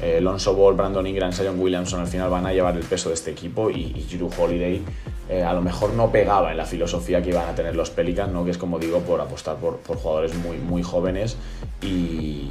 Eh, 0.00 0.18
Alonso 0.18 0.54
Ball, 0.54 0.74
Brandon 0.74 1.06
Ingram, 1.06 1.32
Zion 1.32 1.58
Williamson 1.58 2.00
al 2.00 2.06
final 2.06 2.30
van 2.30 2.46
a 2.46 2.52
llevar 2.52 2.76
el 2.76 2.82
peso 2.84 3.08
de 3.08 3.14
este 3.14 3.30
equipo 3.30 3.70
y, 3.70 4.06
Drew 4.10 4.28
Holiday 4.36 4.82
eh, 5.28 5.42
a 5.42 5.54
lo 5.54 5.62
mejor 5.62 5.94
no 5.94 6.10
pegaba 6.10 6.50
en 6.50 6.56
la 6.56 6.66
filosofía 6.66 7.22
que 7.22 7.30
iban 7.30 7.48
a 7.48 7.54
tener 7.54 7.76
los 7.76 7.90
Pelicans, 7.90 8.32
¿no? 8.32 8.44
que 8.44 8.50
es 8.50 8.58
como 8.58 8.78
digo, 8.78 9.00
por 9.00 9.20
apostar 9.20 9.56
por, 9.56 9.78
por 9.78 9.96
jugadores 9.96 10.34
muy, 10.34 10.58
muy 10.58 10.82
jóvenes 10.82 11.36
y 11.80 12.44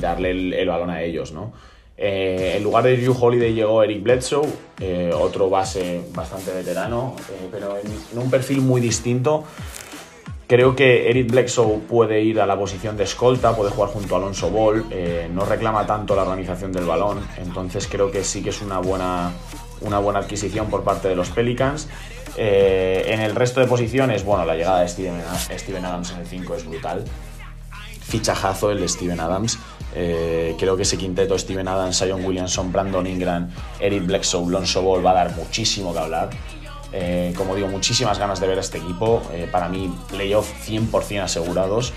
darle 0.00 0.30
el, 0.30 0.54
el, 0.54 0.68
balón 0.68 0.90
a 0.90 1.02
ellos. 1.02 1.32
¿no? 1.32 1.52
Eh, 2.00 2.54
en 2.56 2.62
lugar 2.62 2.84
de 2.84 2.96
Drew 2.96 3.16
Holiday 3.18 3.52
llegó 3.52 3.82
Eric 3.82 4.04
Bledsoe, 4.04 4.46
eh, 4.78 5.10
otro 5.12 5.50
base 5.50 6.00
bastante 6.14 6.52
veterano, 6.52 7.16
eh, 7.28 7.48
pero 7.50 7.76
en, 7.76 8.18
un 8.18 8.30
perfil 8.30 8.60
muy 8.60 8.80
distinto. 8.80 9.42
Creo 10.46 10.76
que 10.76 11.10
Eric 11.10 11.28
Bledsoe 11.32 11.80
puede 11.88 12.22
ir 12.22 12.40
a 12.40 12.46
la 12.46 12.56
posición 12.56 12.96
de 12.96 13.02
escolta, 13.02 13.54
puede 13.56 13.72
jugar 13.72 13.90
junto 13.90 14.14
a 14.14 14.18
Alonso 14.18 14.48
Ball, 14.48 14.86
no 15.34 15.44
reclama 15.44 15.86
tanto 15.86 16.16
la 16.16 16.22
organización 16.22 16.72
del 16.72 16.86
balón, 16.86 17.20
entonces 17.36 17.86
creo 17.86 18.10
que 18.10 18.24
sí 18.24 18.42
que 18.42 18.48
es 18.48 18.62
una 18.62 18.78
buena, 18.78 19.30
una 19.82 19.98
buena 19.98 20.20
adquisición 20.20 20.70
por 20.70 20.84
parte 20.84 21.08
de 21.08 21.16
los 21.16 21.28
Pelicans. 21.28 21.90
En 22.34 23.20
el 23.20 23.34
resto 23.34 23.60
de 23.60 23.66
posiciones, 23.66 24.24
bueno, 24.24 24.46
la 24.46 24.54
llegada 24.54 24.80
de 24.80 24.88
Steven, 24.88 25.20
Steven 25.54 25.84
Adams 25.84 26.12
en 26.12 26.20
el 26.20 26.26
5 26.26 26.54
es 26.54 26.66
brutal. 26.66 27.04
Fichajazo 28.00 28.70
el 28.70 28.80
de 28.80 28.88
Steven 28.88 29.20
Adams. 29.20 29.58
Eh, 29.94 30.54
creo 30.58 30.76
que 30.76 30.82
ese 30.82 30.98
quinteto, 30.98 31.38
Steven 31.38 31.66
Adams, 31.66 31.98
Zion 31.98 32.24
Williamson, 32.24 32.72
Brandon 32.72 33.06
Ingram, 33.06 33.50
Eric 33.80 34.06
Bledsoe, 34.06 34.46
Alonso 34.46 34.82
Ball, 34.82 35.04
va 35.04 35.12
a 35.12 35.14
dar 35.14 35.36
muchísimo 35.36 35.92
que 35.92 35.98
hablar. 35.98 36.30
Eh, 36.92 37.34
como 37.36 37.54
digo, 37.54 37.68
muchísimas 37.68 38.18
ganas 38.18 38.40
de 38.40 38.46
ver 38.46 38.58
a 38.58 38.60
este 38.60 38.78
equipo. 38.78 39.22
Eh, 39.32 39.48
para 39.50 39.68
mí, 39.68 39.92
playoff 40.10 40.50
100% 40.66 41.22
asegurados. 41.22 41.92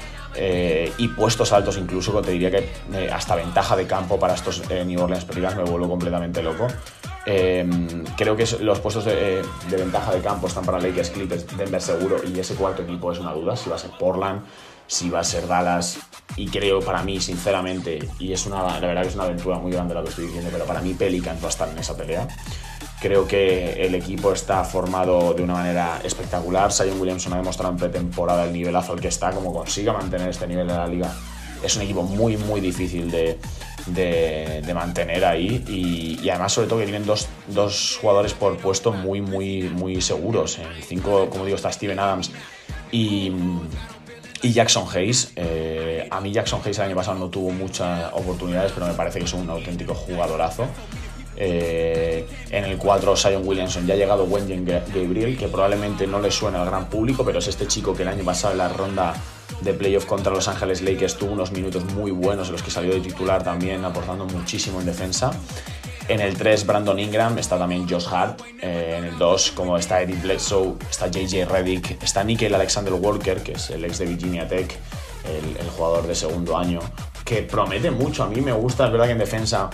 Y 0.98 1.10
puestos 1.10 1.52
altos 1.52 1.78
incluso, 1.78 2.22
te 2.22 2.32
diría 2.32 2.50
que 2.50 2.70
hasta 3.12 3.36
ventaja 3.36 3.76
de 3.76 3.86
campo 3.86 4.18
para 4.18 4.34
estos 4.34 4.64
New 4.70 5.02
Orleans 5.02 5.26
Pelicans 5.26 5.58
me 5.58 5.64
vuelvo 5.64 5.90
completamente 5.90 6.42
loco. 6.42 6.68
creo 7.26 8.38
que 8.38 8.46
los 8.62 8.80
puestos 8.80 9.04
de, 9.04 9.42
de, 9.70 9.78
ventaja 9.78 10.14
de 10.14 10.22
campo 10.22 10.48
están 10.48 10.64
para 10.64 10.80
Lakers, 10.80 11.10
Clippers, 11.10 11.58
Denver 11.58 11.82
seguro 11.82 12.16
y 12.26 12.40
ese 12.40 12.56
cuarto 12.56 12.84
equipo 12.84 13.12
es 13.12 13.20
una 13.20 13.34
duda 13.34 13.58
si 13.58 13.70
va 13.70 13.76
a 13.76 13.80
ser 13.80 13.92
Portland, 14.00 14.44
si 14.88 15.10
va 15.10 15.20
a 15.20 15.24
ser 15.26 15.46
Dallas 15.48 16.00
y 16.36 16.48
creo 16.48 16.80
para 16.80 17.04
mí 17.04 17.20
sinceramente 17.20 18.00
y 18.20 18.32
es 18.32 18.46
una 18.46 18.80
la 18.80 18.88
verdad 18.88 19.02
que 19.04 19.10
es 19.10 19.16
una 19.16 19.26
aventura 19.26 19.58
muy 19.58 19.72
grande 19.72 19.94
lo 19.94 20.04
que 20.04 20.10
estoy 20.10 20.26
diciendo 20.26 20.50
pero 20.52 20.66
para 20.66 20.82
mí 20.82 20.94
Pelicans 20.94 21.42
va 21.42 21.48
a 21.48 21.50
estar 21.50 21.70
en 21.70 21.78
esa 21.78 21.96
pelea 21.98 22.28
Creo 23.02 23.28
que 23.28 23.84
el 23.84 23.96
equipo 23.96 24.32
está 24.32 24.64
formado 24.64 25.34
de 25.34 25.42
una 25.42 25.56
manera 25.56 26.00
espectacular. 26.04 26.72
Zion 26.72 27.02
Williamson 27.02 27.34
ha 27.34 27.38
demostrado 27.38 27.72
en 27.72 27.80
pretemporada 27.80 28.46
el 28.46 28.54
nivelazo 28.54 28.94
al 28.94 29.02
que 29.02 29.08
está, 29.08 29.32
como 29.32 29.52
consiga 29.52 29.92
mantener 29.92 30.30
este 30.30 30.46
nivel 30.46 30.68
de 30.68 30.74
la 30.76 30.86
liga. 30.86 31.12
Es 31.64 31.76
un 31.76 31.82
equipo 31.82 32.04
muy, 32.04 32.38
muy 32.38 32.62
difícil 32.62 33.10
de, 33.10 33.40
de, 33.88 34.62
de 34.64 34.74
mantener 34.76 35.26
ahí 35.26 35.64
y, 35.68 36.24
y, 36.24 36.30
además 36.30 36.54
sobre 36.54 36.68
todo 36.68 36.78
que 36.78 36.86
tienen 36.86 37.08
dos, 37.08 37.28
dos, 37.48 37.98
jugadores 38.00 38.36
por 38.36 38.56
puesto 38.58 38.92
muy, 38.92 39.20
muy, 39.20 39.64
muy 39.64 40.00
seguros. 40.00 40.60
En 40.60 40.68
el 40.68 40.84
5, 40.84 41.32
como 41.32 41.46
digo, 41.46 41.56
está 41.56 41.72
Steven 41.72 41.98
Adams 41.98 42.30
y, 42.92 43.32
y 44.42 44.54
Jackson 44.54 44.86
Hayes. 44.94 45.32
Eh, 45.36 46.08
a 46.10 46.20
mí 46.22 46.32
Jackson 46.32 46.62
Hayes 46.64 46.80
el 46.80 46.86
año 46.86 46.96
pasado 46.96 47.20
no 47.20 47.30
tuvo 47.30 47.52
muchas 47.52 48.12
oportunidades, 48.14 48.72
pero 48.72 48.88
me 48.88 48.94
parece 48.94 49.20
que 49.20 49.26
es 49.26 49.34
un 49.34 49.50
auténtico 49.50 49.94
jugadorazo. 49.94 50.68
Eh, 51.38 52.28
en 52.52 52.66
el 52.66 52.78
4 52.78 53.16
Zion 53.16 53.48
Williamson 53.48 53.88
ya 53.88 53.94
ha 53.94 53.98
llegado 53.98 54.26
Wenjen 54.26 54.66
Gabriel, 54.66 55.38
que 55.38 55.48
probablemente 55.48 56.06
no 56.06 56.20
le 56.20 56.30
suena 56.30 56.62
al 56.62 56.68
gran 56.68 56.90
público, 56.90 57.24
pero 57.26 57.40
es 57.40 57.48
este 57.48 57.68
chico 57.68 57.96
que 57.96 58.04
el 58.04 58.10
año 58.10 58.24
pasado 58.24 58.52
en 58.54 58.60
la 58.60 58.70
ronda 58.70 59.16
de 59.62 59.74
playoff 59.74 60.06
contra 60.06 60.32
Los 60.34 60.48
Ángeles 60.48 60.82
Lakers 60.82 61.18
tuvo 61.18 61.32
unos 61.32 61.52
minutos 61.52 61.86
muy 61.86 62.12
buenos 62.12 62.48
en 62.48 62.54
los 62.54 62.64
que 62.64 62.72
salió 62.72 62.94
de 62.94 63.00
titular 63.00 63.44
también, 63.44 63.84
aportando 63.86 64.26
muchísimo 64.26 64.80
en 64.80 64.86
defensa. 64.86 65.32
En 66.08 66.20
el 66.20 66.36
3 66.36 66.66
Brandon 66.66 67.00
Ingram, 67.00 67.38
está 67.38 67.58
también 67.58 67.88
Josh 67.88 68.08
Hart. 68.12 68.42
Eh, 68.62 68.96
en 68.98 69.06
el 69.06 69.18
2 69.18 69.52
como 69.52 69.78
está 69.78 70.02
Eddie 70.02 70.16
Bledsoe, 70.16 70.76
está 70.90 71.08
JJ 71.08 71.46
Redick, 71.46 72.04
está 72.04 72.24
Nickel 72.24 72.54
Alexander 72.54 72.94
Walker, 72.94 73.42
que 73.42 73.54
es 73.54 73.70
el 73.70 73.86
ex 73.86 74.00
de 74.00 74.06
Virginia 74.06 74.48
Tech, 74.48 74.78
el, 75.26 75.70
jugador 75.70 76.08
de 76.08 76.16
segundo 76.16 76.58
año, 76.58 76.80
que 77.24 77.44
promete 77.44 77.92
mucho. 77.92 78.24
A 78.24 78.28
mí 78.28 78.42
me 78.42 78.52
gusta, 78.52 78.86
es 78.86 78.92
verdad 78.92 79.06
que 79.06 79.14
en 79.14 79.20
defensa 79.20 79.70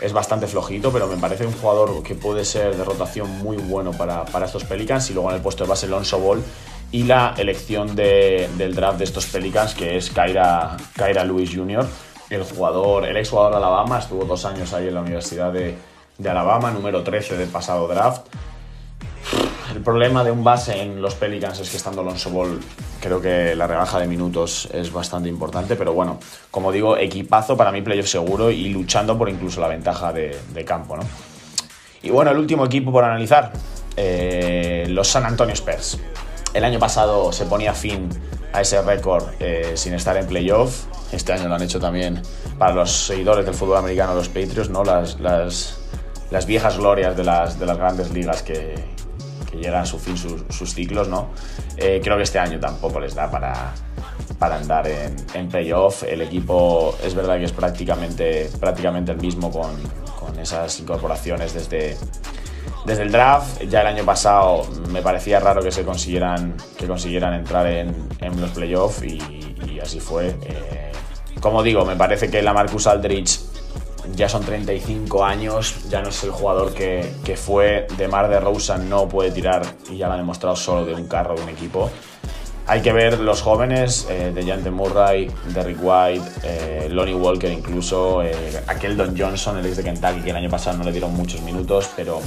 es 0.00 0.12
bastante 0.12 0.46
flojito, 0.46 0.92
pero 0.92 1.06
me 1.06 1.16
parece 1.16 1.46
un 1.46 1.52
jugador 1.52 2.02
que 2.02 2.14
puede 2.14 2.44
ser 2.44 2.76
de 2.76 2.84
rotación 2.84 3.30
muy 3.38 3.56
bueno 3.56 3.92
para, 3.92 4.24
para 4.24 4.46
estos 4.46 4.64
Pelicans. 4.64 5.10
Y 5.10 5.14
luego 5.14 5.30
en 5.30 5.36
el 5.36 5.42
puesto 5.42 5.64
de 5.64 5.70
base 5.70 5.86
Alonso 5.86 6.18
Ball 6.18 6.42
y 6.92 7.04
la 7.04 7.34
elección 7.36 7.94
de, 7.96 8.48
del 8.56 8.74
draft 8.74 8.98
de 8.98 9.04
estos 9.04 9.26
Pelicans, 9.26 9.74
que 9.74 9.96
es 9.96 10.10
Kyra, 10.10 10.76
Kyra 10.94 11.24
Lewis 11.24 11.50
Jr., 11.54 11.86
el 12.30 12.42
jugador, 12.42 13.06
el 13.06 13.16
ex 13.16 13.30
jugador 13.30 13.52
de 13.52 13.58
Alabama, 13.58 13.98
estuvo 13.98 14.24
dos 14.24 14.44
años 14.44 14.72
ahí 14.72 14.88
en 14.88 14.94
la 14.94 15.00
Universidad 15.00 15.52
de, 15.52 15.76
Alabama, 16.28 16.70
número 16.70 17.02
13 17.02 17.36
del 17.36 17.48
pasado 17.48 17.86
draft. 17.86 18.26
El 19.74 19.82
problema 19.82 20.24
de 20.24 20.30
un 20.30 20.42
base 20.42 20.80
en 20.80 21.02
los 21.02 21.14
Pelicans 21.14 21.58
es 21.60 21.68
que 21.68 21.76
estando 21.76 22.00
Alonso 22.00 22.30
Ball, 22.30 22.60
creo 23.00 23.20
que 23.20 23.54
la 23.54 23.66
rebaja 23.66 23.98
de 23.98 24.06
minutos 24.06 24.68
es 24.72 24.92
bastante 24.92 25.28
importante, 25.28 25.76
pero 25.76 25.92
bueno, 25.92 26.18
como 26.50 26.72
digo, 26.72 26.96
equipazo 26.96 27.56
para 27.56 27.72
mí, 27.72 27.82
playoff 27.82 28.06
seguro 28.06 28.50
y 28.50 28.68
luchando 28.68 29.18
por 29.18 29.28
incluso 29.28 29.60
la 29.60 29.68
ventaja 29.68 30.12
de, 30.12 30.38
de 30.54 30.64
campo, 30.64 30.96
¿no? 30.96 31.02
Y 32.02 32.10
bueno, 32.10 32.30
el 32.30 32.38
último 32.38 32.64
equipo 32.64 32.92
por 32.92 33.04
analizar, 33.04 33.52
eh, 33.96 34.86
los 34.88 35.08
San 35.08 35.24
Antonio 35.24 35.54
Spurs. 35.54 35.98
El 36.52 36.64
año 36.64 36.78
pasado 36.78 37.32
se 37.32 37.46
ponía 37.46 37.72
fin 37.74 38.08
a 38.52 38.60
ese 38.60 38.80
récord 38.82 39.24
eh, 39.38 39.72
sin 39.74 39.94
estar 39.94 40.16
en 40.16 40.26
playoff. 40.26 40.84
Este 41.12 41.32
año 41.32 41.48
lo 41.48 41.54
han 41.54 41.62
hecho 41.62 41.78
también 41.78 42.22
para 42.58 42.74
los 42.74 42.90
seguidores 42.90 43.44
del 43.44 43.54
fútbol 43.54 43.76
americano, 43.76 44.14
los 44.14 44.28
Patriots, 44.28 44.70
¿no? 44.70 44.84
Las, 44.84 45.20
las, 45.20 45.78
las 46.30 46.46
viejas 46.46 46.78
glorias 46.78 47.16
de 47.16 47.24
las, 47.24 47.58
de 47.58 47.66
las 47.66 47.76
grandes 47.76 48.10
ligas 48.10 48.42
que, 48.42 48.74
que 49.50 49.56
llegan 49.56 49.82
a 49.82 49.86
su 49.86 49.98
fin 49.98 50.16
sus, 50.16 50.42
sus 50.50 50.74
ciclos, 50.74 51.08
¿no? 51.08 51.28
Eh, 51.76 52.00
creo 52.02 52.16
que 52.16 52.24
este 52.24 52.38
año 52.38 52.58
tampoco 52.58 52.98
les 52.98 53.14
da 53.14 53.30
para, 53.30 53.74
para 54.38 54.56
andar 54.56 54.88
en, 54.88 55.14
en, 55.34 55.48
playoff. 55.48 56.02
El 56.02 56.22
equipo 56.22 56.96
es 57.04 57.14
verdad 57.14 57.38
que 57.38 57.44
es 57.44 57.52
prácticamente, 57.52 58.50
prácticamente 58.58 59.12
el 59.12 59.18
mismo 59.18 59.50
con, 59.50 59.70
con 60.18 60.38
esas 60.38 60.80
incorporaciones 60.80 61.54
desde, 61.54 61.96
desde 62.86 63.02
el 63.02 63.12
draft. 63.12 63.62
Ya 63.64 63.80
el 63.82 63.88
año 63.88 64.04
pasado 64.04 64.66
me 64.90 65.02
parecía 65.02 65.40
raro 65.40 65.62
que 65.62 65.72
se 65.72 65.84
consiguieran, 65.84 66.56
que 66.78 66.86
consiguieran 66.86 67.34
entrar 67.34 67.66
en, 67.66 67.94
los 68.40 68.50
playoffs 68.50 69.02
y, 69.02 69.18
y, 69.68 69.80
así 69.80 70.00
fue. 70.00 70.36
Eh, 70.42 70.92
como 71.40 71.62
digo, 71.62 71.84
me 71.84 71.96
parece 71.96 72.30
que 72.30 72.40
la 72.42 72.52
Marcus 72.52 72.86
Aldrich 72.86 73.40
ya 74.14 74.28
son 74.28 74.44
35 74.44 75.24
años, 75.24 75.88
ya 75.88 76.00
no 76.00 76.08
es 76.08 76.22
el 76.24 76.30
jugador 76.30 76.72
que, 76.72 77.12
que 77.24 77.36
fue. 77.36 77.86
De 77.96 78.08
Mar 78.08 78.28
de 78.28 78.40
Rosa 78.40 78.78
no 78.78 79.08
puede 79.08 79.30
tirar 79.30 79.62
y 79.90 79.98
ya 79.98 80.06
lo 80.06 80.14
ha 80.14 80.16
demostrado 80.16 80.56
solo 80.56 80.86
de 80.86 80.94
un 80.94 81.06
carro, 81.06 81.34
de 81.34 81.42
un 81.42 81.48
equipo. 81.48 81.90
Hay 82.68 82.82
que 82.82 82.92
ver 82.92 83.20
los 83.20 83.42
jóvenes, 83.42 84.08
eh, 84.10 84.32
de 84.34 84.44
Jante 84.44 84.70
Murray, 84.70 85.30
Derrick 85.54 85.78
White, 85.80 86.24
eh, 86.42 86.88
Lonnie 86.90 87.14
Walker 87.14 87.50
incluso, 87.50 88.22
eh, 88.22 88.32
aquel 88.66 88.96
Don 88.96 89.16
Johnson, 89.16 89.58
el 89.58 89.66
ex 89.66 89.76
de 89.76 89.84
Kentucky, 89.84 90.20
que 90.20 90.30
el 90.30 90.36
año 90.36 90.50
pasado 90.50 90.78
no 90.78 90.84
le 90.84 90.90
dieron 90.90 91.14
muchos 91.14 91.42
minutos, 91.42 91.90
pero 91.94 92.20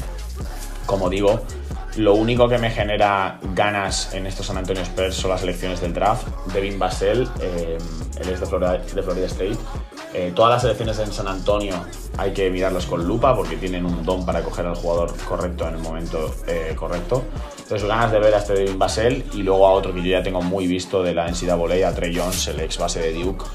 como 0.86 1.10
digo, 1.10 1.42
lo 1.98 2.16
único 2.16 2.48
que 2.48 2.58
me 2.58 2.70
genera 2.70 3.40
ganas 3.54 4.14
en 4.14 4.28
estos 4.28 4.46
San 4.46 4.58
Antonio 4.58 4.84
Spurs 4.84 5.16
son 5.16 5.32
las 5.32 5.44
elecciones 5.44 5.82
del 5.82 5.94
draft. 5.94 6.28
Devin 6.54 6.80
Basel, 6.80 7.28
eh, 7.42 7.78
el 8.20 8.30
ex 8.30 8.40
de 8.40 8.46
Florida, 8.46 8.78
de 8.78 9.04
Florida 9.04 9.26
State. 9.26 9.58
Eh, 10.14 10.32
todas 10.36 10.52
las 10.52 10.64
elecciones 10.64 10.98
en 11.00 11.14
San 11.14 11.28
Antonio 11.28 11.76
hay 12.18 12.34
que 12.34 12.50
mirarlas 12.50 12.86
con 12.86 13.08
lupa 13.08 13.36
porque 13.36 13.56
tienen 13.58 13.86
un 13.86 14.04
don 14.04 14.26
para 14.26 14.42
coger 14.42 14.66
al 14.66 14.76
jugador 14.76 15.14
correcto 15.28 15.68
en 15.68 15.76
el 15.76 15.82
momento 15.82 16.34
eh, 16.48 16.74
correcto. 16.76 17.24
Entonces, 17.60 17.88
ganas 17.88 18.12
de 18.12 18.20
ver 18.20 18.34
a 18.34 18.40
este 18.40 18.54
Devin 18.54 18.80
Basel 18.80 19.24
y 19.34 19.44
luego 19.44 19.68
a 19.68 19.72
otro 19.72 19.94
que 19.94 20.02
yo 20.02 20.10
ya 20.10 20.24
tengo 20.24 20.42
muy 20.42 20.66
visto 20.66 21.04
de 21.04 21.14
la 21.14 21.30
NCAA, 21.30 21.88
a 21.88 21.94
Trey 21.94 22.16
Jones, 22.16 22.48
el 22.48 22.60
ex 22.60 22.78
base 22.80 23.00
de 23.00 23.14
Duke. 23.14 23.46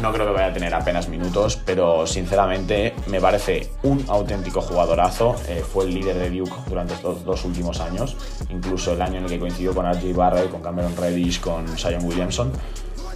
No 0.00 0.12
creo 0.12 0.26
que 0.26 0.32
vaya 0.32 0.46
a 0.46 0.52
tener 0.52 0.74
apenas 0.74 1.08
minutos, 1.08 1.56
pero 1.64 2.06
sinceramente 2.06 2.94
me 3.06 3.20
parece 3.20 3.70
un 3.82 4.04
auténtico 4.08 4.60
jugadorazo. 4.60 5.36
Eh, 5.48 5.62
fue 5.62 5.84
el 5.84 5.94
líder 5.94 6.16
de 6.16 6.30
Duke 6.30 6.52
durante 6.68 6.94
estos 6.94 7.24
dos 7.24 7.44
últimos 7.44 7.80
años, 7.80 8.16
incluso 8.48 8.92
el 8.92 9.02
año 9.02 9.18
en 9.18 9.24
el 9.24 9.30
que 9.30 9.38
coincidió 9.38 9.74
con 9.74 9.86
RJ 9.92 10.14
Barrett, 10.14 10.50
con 10.50 10.62
Cameron 10.62 10.96
Reddish, 10.96 11.40
con 11.40 11.66
Zion 11.76 12.04
Williamson. 12.04 12.52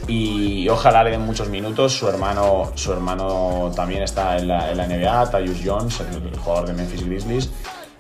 Y 0.08 0.68
ojalá 0.70 1.04
le 1.04 1.10
den 1.10 1.20
muchos 1.20 1.48
minutos. 1.48 1.92
Su 1.92 2.08
hermano, 2.08 2.72
su 2.74 2.92
hermano 2.92 3.70
también 3.76 4.02
está 4.02 4.38
en 4.38 4.48
la, 4.48 4.72
NBA, 4.74 5.30
Tyus 5.30 5.58
Jones, 5.62 6.00
el, 6.00 6.26
el 6.26 6.38
jugador 6.38 6.68
de 6.68 6.72
Memphis 6.72 7.04
Grizzlies. 7.04 7.50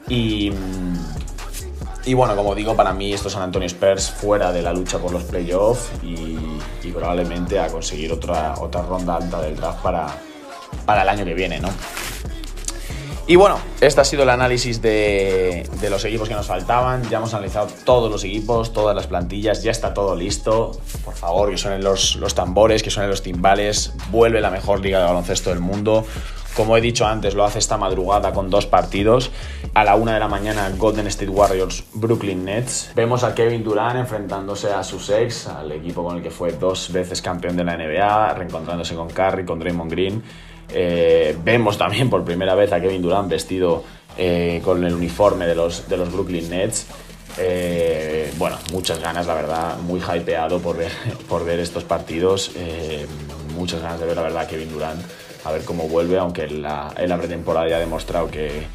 Y, 0.08 0.50
y 2.06 2.14
bueno, 2.14 2.34
como 2.34 2.54
digo, 2.54 2.74
para 2.74 2.94
mí 2.94 3.12
estos 3.12 3.32
San 3.32 3.42
Antonio 3.42 3.66
Spurs 3.66 4.10
fuera 4.10 4.50
de 4.50 4.62
la 4.62 4.72
lucha 4.72 4.98
por 4.98 5.12
los 5.12 5.24
playoffs 5.24 5.90
y, 6.02 6.38
y, 6.82 6.90
probablemente 6.90 7.60
a 7.60 7.68
conseguir 7.68 8.10
otra, 8.10 8.54
otra 8.58 8.80
ronda 8.80 9.16
alta 9.16 9.42
del 9.42 9.56
draft 9.56 9.82
para, 9.82 10.06
para 10.86 11.02
el 11.02 11.08
año 11.10 11.26
que 11.26 11.34
viene, 11.34 11.60
¿no? 11.60 11.68
Y 13.30 13.36
bueno, 13.36 13.58
este 13.82 14.00
ha 14.00 14.04
sido 14.04 14.22
el 14.22 14.30
análisis 14.30 14.80
de, 14.80 15.68
los 15.90 16.02
equipos 16.06 16.30
que 16.30 16.34
nos 16.34 16.46
faltaban. 16.46 17.06
Ya 17.10 17.18
hemos 17.18 17.34
analizado 17.34 17.68
todos 17.84 18.10
los 18.10 18.24
equipos, 18.24 18.72
todas 18.72 18.96
las 18.96 19.06
plantillas, 19.06 19.62
ya 19.62 19.70
está 19.70 19.92
todo 19.92 20.16
listo. 20.16 20.72
Por 21.04 21.12
favor, 21.12 21.50
que 21.50 21.58
suenen 21.58 21.84
los, 21.84 22.16
los 22.16 22.34
tambores, 22.34 22.82
que 22.82 22.88
suenen 22.88 23.10
los 23.10 23.22
timbales. 23.22 23.92
Vuelve 24.10 24.40
la 24.40 24.50
mejor 24.50 24.80
liga 24.80 25.00
de 25.00 25.04
baloncesto 25.04 25.50
del 25.50 25.60
mundo 25.60 26.06
Como 26.56 26.74
he 26.78 26.80
dicho 26.80 27.06
antes, 27.06 27.34
lo 27.34 27.44
hace 27.44 27.58
esta 27.58 27.76
madrugada 27.76 28.32
con 28.32 28.48
dos 28.48 28.64
partidos. 28.64 29.30
A 29.74 29.84
la 29.84 29.94
una 29.94 30.14
de 30.14 30.20
la 30.20 30.28
mañana, 30.28 30.72
Golden 30.78 31.06
State 31.08 31.30
Warriors, 31.30 31.84
Brooklyn 31.92 32.46
Nets. 32.46 32.92
Vemos 32.94 33.24
a 33.24 33.34
Kevin 33.34 33.62
Durant 33.62 33.98
enfrentándose 33.98 34.72
a 34.72 34.82
sus 34.82 35.10
ex, 35.10 35.48
al 35.48 35.70
equipo 35.70 36.02
con 36.02 36.16
el 36.16 36.22
que 36.22 36.30
fue 36.30 36.52
dos 36.52 36.90
veces 36.90 37.20
campeón 37.20 37.58
de 37.58 37.64
la 37.64 37.76
NBA, 37.76 38.32
reencontrándose 38.32 38.94
con 38.94 39.10
Curry, 39.10 39.44
con 39.44 39.58
Draymond 39.58 39.90
Green. 39.90 40.22
Eh, 40.70 41.36
vemos 41.42 41.78
también 41.78 42.10
por 42.10 42.24
primera 42.24 42.54
vez 42.54 42.72
a 42.72 42.80
Kevin 42.80 43.02
Durant 43.02 43.28
vestido 43.28 43.84
eh, 44.16 44.60
con 44.64 44.84
el 44.84 44.94
uniforme 44.94 45.46
de 45.46 45.54
los, 45.54 45.88
de 45.88 45.96
los 45.96 46.12
Brooklyn 46.12 46.50
Nets. 46.50 46.86
Eh, 47.38 48.32
bueno, 48.36 48.56
muchas 48.72 49.00
ganas, 49.00 49.26
la 49.26 49.34
verdad, 49.34 49.78
muy 49.78 50.00
hypeado 50.00 50.58
por 50.58 50.76
ver, 50.76 50.92
por 51.28 51.44
ver 51.44 51.60
estos 51.60 51.84
partidos. 51.84 52.50
muchas 53.54 53.80
ganas 53.80 54.00
de 54.00 54.06
ver, 54.06 54.16
la 54.16 54.22
verdad, 54.22 54.42
a 54.42 54.46
Kevin 54.46 54.70
Durant, 54.70 55.00
a 55.44 55.52
ver 55.52 55.64
cómo 55.64 55.88
vuelve, 55.88 56.18
aunque 56.18 56.44
en 56.44 56.62
la, 56.62 56.92
en 56.96 57.08
la 57.08 57.16
pretemporada 57.16 57.68
ya 57.68 57.76
ha 57.76 57.80
demostrado 57.80 58.30
que, 58.30 58.66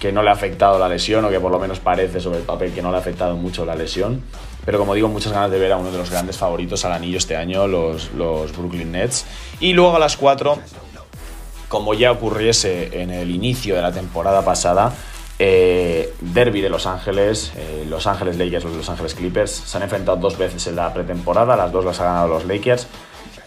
que 0.00 0.12
no 0.12 0.22
le 0.22 0.30
ha 0.30 0.32
afectado 0.32 0.78
la 0.78 0.88
lesión, 0.88 1.24
o 1.24 1.30
que 1.30 1.40
por 1.40 1.52
lo 1.52 1.58
menos 1.58 1.78
parece 1.78 2.20
sobre 2.20 2.38
el 2.38 2.44
papel 2.44 2.72
que 2.72 2.82
no 2.82 2.90
le 2.90 2.96
ha 2.96 3.00
afectado 3.00 3.36
mucho 3.36 3.64
la 3.64 3.74
lesión. 3.74 4.22
Pero 4.64 4.78
como 4.78 4.94
digo, 4.94 5.08
muchas 5.08 5.32
ganas 5.32 5.50
de 5.50 5.58
ver 5.58 5.72
a 5.72 5.76
uno 5.76 5.90
de 5.90 5.98
los 5.98 6.10
grandes 6.10 6.36
favoritos 6.36 6.84
al 6.84 6.92
anillo 6.92 7.18
este 7.18 7.36
año, 7.36 7.66
los, 7.66 8.12
los 8.12 8.56
Brooklyn 8.56 8.92
Nets. 8.92 9.24
Y 9.58 9.72
luego 9.72 9.96
a 9.96 9.98
las 9.98 10.16
4 10.16 10.58
como 11.72 11.94
ya 11.94 12.12
ocurriese 12.12 13.00
en 13.00 13.10
el 13.10 13.30
inicio 13.30 13.74
de 13.74 13.80
la 13.80 13.92
temporada 13.92 14.44
pasada, 14.44 14.92
eh, 15.38 16.12
Derby 16.20 16.60
de 16.60 16.68
Los 16.68 16.86
Ángeles, 16.86 17.50
eh, 17.56 17.86
Los 17.88 18.06
Ángeles 18.06 18.36
Lakers, 18.36 18.66
Los 18.66 18.90
Ángeles 18.90 19.14
Clippers, 19.14 19.50
se 19.50 19.78
han 19.78 19.82
enfrentado 19.82 20.18
dos 20.18 20.36
veces 20.36 20.66
en 20.66 20.76
la 20.76 20.92
pretemporada, 20.92 21.56
las 21.56 21.72
dos 21.72 21.86
las 21.86 21.98
han 21.98 22.08
ganado 22.08 22.28
los 22.28 22.44
Lakers, 22.44 22.88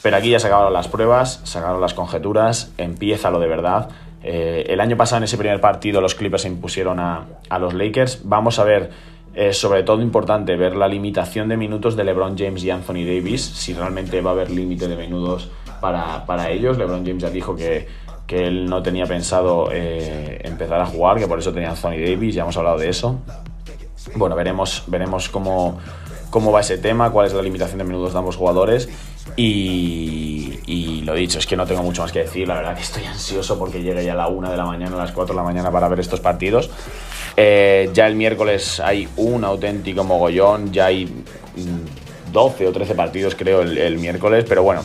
pero 0.02 0.18
aquí 0.18 0.32
ya 0.32 0.40
se 0.40 0.48
acabaron 0.48 0.74
las 0.74 0.88
pruebas, 0.88 1.42
se 1.44 1.60
acabaron 1.60 1.82
las 1.82 1.94
conjeturas, 1.94 2.72
empieza 2.80 3.30
lo 3.30 3.40
de 3.40 3.48
verdad. 3.48 3.90
Eh, 4.24 4.66
el 4.70 4.80
año 4.80 4.98
pasado 4.98 5.18
en 5.18 5.26
ese 5.26 5.38
primer 5.38 5.62
partido 5.62 6.02
los 6.02 6.16
Clippers 6.16 6.42
se 6.42 6.48
impusieron 6.48 7.00
a, 7.00 7.28
los 7.60 7.76
Lakers. 7.76 8.22
Vamos 8.24 8.58
a 8.58 8.64
ver, 8.64 8.90
sobre 9.52 9.84
todo 9.84 10.02
importante, 10.02 10.56
ver 10.56 10.76
la 10.76 10.88
limitación 10.88 11.48
de 11.48 11.58
minutos 11.58 11.96
de 11.96 12.04
LeBron 12.06 12.36
James 12.36 12.64
y 12.64 12.72
Anthony 12.72 13.06
Davis, 13.06 13.46
si 13.46 13.76
realmente 13.76 14.20
va 14.22 14.32
a 14.32 14.34
haber 14.34 14.50
límite 14.50 14.88
de 14.88 14.96
minutos 14.96 15.52
para, 15.80 16.26
para 16.26 16.50
ellos. 16.50 16.80
LeBron 16.80 17.06
James 17.06 17.22
ya 17.22 17.30
dijo 17.30 17.56
que 17.56 18.04
que 18.28 18.48
él 18.48 18.66
no 18.66 18.82
tenía 18.82 19.06
pensado 19.06 19.70
eh, 19.72 20.42
empezar 20.44 20.82
a 20.82 20.86
jugar, 20.86 21.18
que 21.18 21.28
por 21.28 21.40
eso 21.40 21.54
tenía 21.54 21.70
Anthony 21.70 21.98
Davis, 22.04 22.36
ya 22.36 22.44
hemos 22.44 22.58
hablado 22.58 22.78
de 22.78 22.90
eso. 22.90 23.20
Bueno, 24.16 24.36
veremos, 24.36 24.84
veremos 24.88 25.30
cómo, 25.30 25.80
cómo 26.30 26.52
va 26.52 26.62
ese 26.62 26.78
tema, 26.78 27.12
cuál 27.12 27.28
es 27.28 27.34
la 27.34 27.42
limitación 27.42 27.78
de 27.78 27.84
minutos 27.84 28.14
de 28.14 28.20
ambos 28.20 28.36
jugadores. 28.36 28.90
Y, 29.36 30.60
y, 30.66 31.02
lo 31.02 31.14
dicho, 31.14 31.40
es 31.40 31.48
que 31.48 31.58
no 31.58 31.66
tengo 31.66 31.84
mucho 31.84 32.02
más 32.02 32.12
que 32.12 32.20
decir. 32.20 32.48
La 32.48 32.56
verdad 32.56 32.76
que 32.76 32.82
estoy 32.82 33.04
ansioso 33.06 33.60
porque 33.60 33.82
llegue 33.82 34.04
ya 34.04 34.14
a 34.14 34.16
la 34.16 34.28
1 34.28 34.50
de 34.50 34.58
la 34.58 34.66
mañana, 34.66 34.96
a 34.96 35.00
las 35.00 35.12
4 35.12 35.34
de 35.34 35.38
la 35.38 35.44
mañana 35.44 35.72
para 35.72 35.88
ver 35.88 36.00
estos 36.00 36.20
partidos. 36.20 36.70
Eh, 37.36 37.90
ya 37.94 38.08
el 38.08 38.16
miércoles 38.16 38.80
hay 38.80 39.10
un 39.18 39.44
auténtico 39.44 40.04
mogollón, 40.04 40.72
ya 40.72 40.86
hay 40.86 41.24
12 42.32 42.64
mm, 42.64 42.68
o 42.68 42.72
13 42.72 42.96
partidos 42.96 43.36
creo 43.36 43.62
el, 43.62 43.78
el 43.78 43.98
miércoles, 43.98 44.46
pero 44.48 44.64
bueno, 44.64 44.84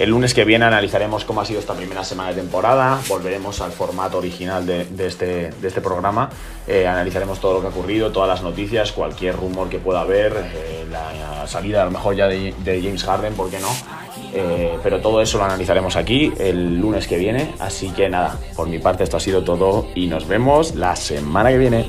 el 0.00 0.08
lunes 0.08 0.32
que 0.32 0.46
viene 0.46 0.64
analizaremos 0.64 1.26
cómo 1.26 1.42
ha 1.42 1.44
sido 1.44 1.60
esta 1.60 1.74
primera 1.74 2.02
semana 2.04 2.30
de 2.30 2.36
temporada, 2.36 2.98
volveremos 3.06 3.60
al 3.60 3.70
formato 3.70 4.16
original 4.16 4.64
de, 4.64 4.86
este, 5.06 5.50
este, 5.62 5.80
programa, 5.82 6.30
eh, 6.66 6.86
analizaremos 6.86 7.38
todo 7.38 7.54
lo 7.54 7.60
que 7.60 7.66
ha 7.66 7.70
ocurrido, 7.70 8.10
todas 8.10 8.26
las 8.30 8.42
noticias, 8.42 8.92
cualquier 8.92 9.36
rumor 9.36 9.68
que 9.68 9.78
pueda 9.78 10.00
haber, 10.00 10.32
eh, 10.54 10.86
la 10.90 11.46
salida 11.46 11.82
a 11.82 11.84
lo 11.84 11.90
mejor 11.90 12.16
ya 12.16 12.28
de, 12.28 12.54
James 12.64 13.04
Harden, 13.04 13.34
¿por 13.34 13.50
qué 13.50 13.58
no? 13.60 13.68
Eh, 14.32 14.78
pero 14.82 15.00
todo 15.00 15.20
eso 15.20 15.36
lo 15.36 15.44
analizaremos 15.44 15.96
aquí 15.96 16.32
el 16.38 16.80
lunes 16.80 17.06
que 17.06 17.18
viene, 17.18 17.54
así 17.58 17.90
que 17.90 18.08
nada, 18.08 18.38
por 18.56 18.68
mi 18.68 18.78
parte 18.78 19.04
esto 19.04 19.18
ha 19.18 19.20
sido 19.20 19.44
todo 19.44 19.88
y 19.94 20.06
nos 20.06 20.26
vemos 20.26 20.76
la 20.76 20.96
semana 20.96 21.50
que 21.50 21.58
viene. 21.58 21.86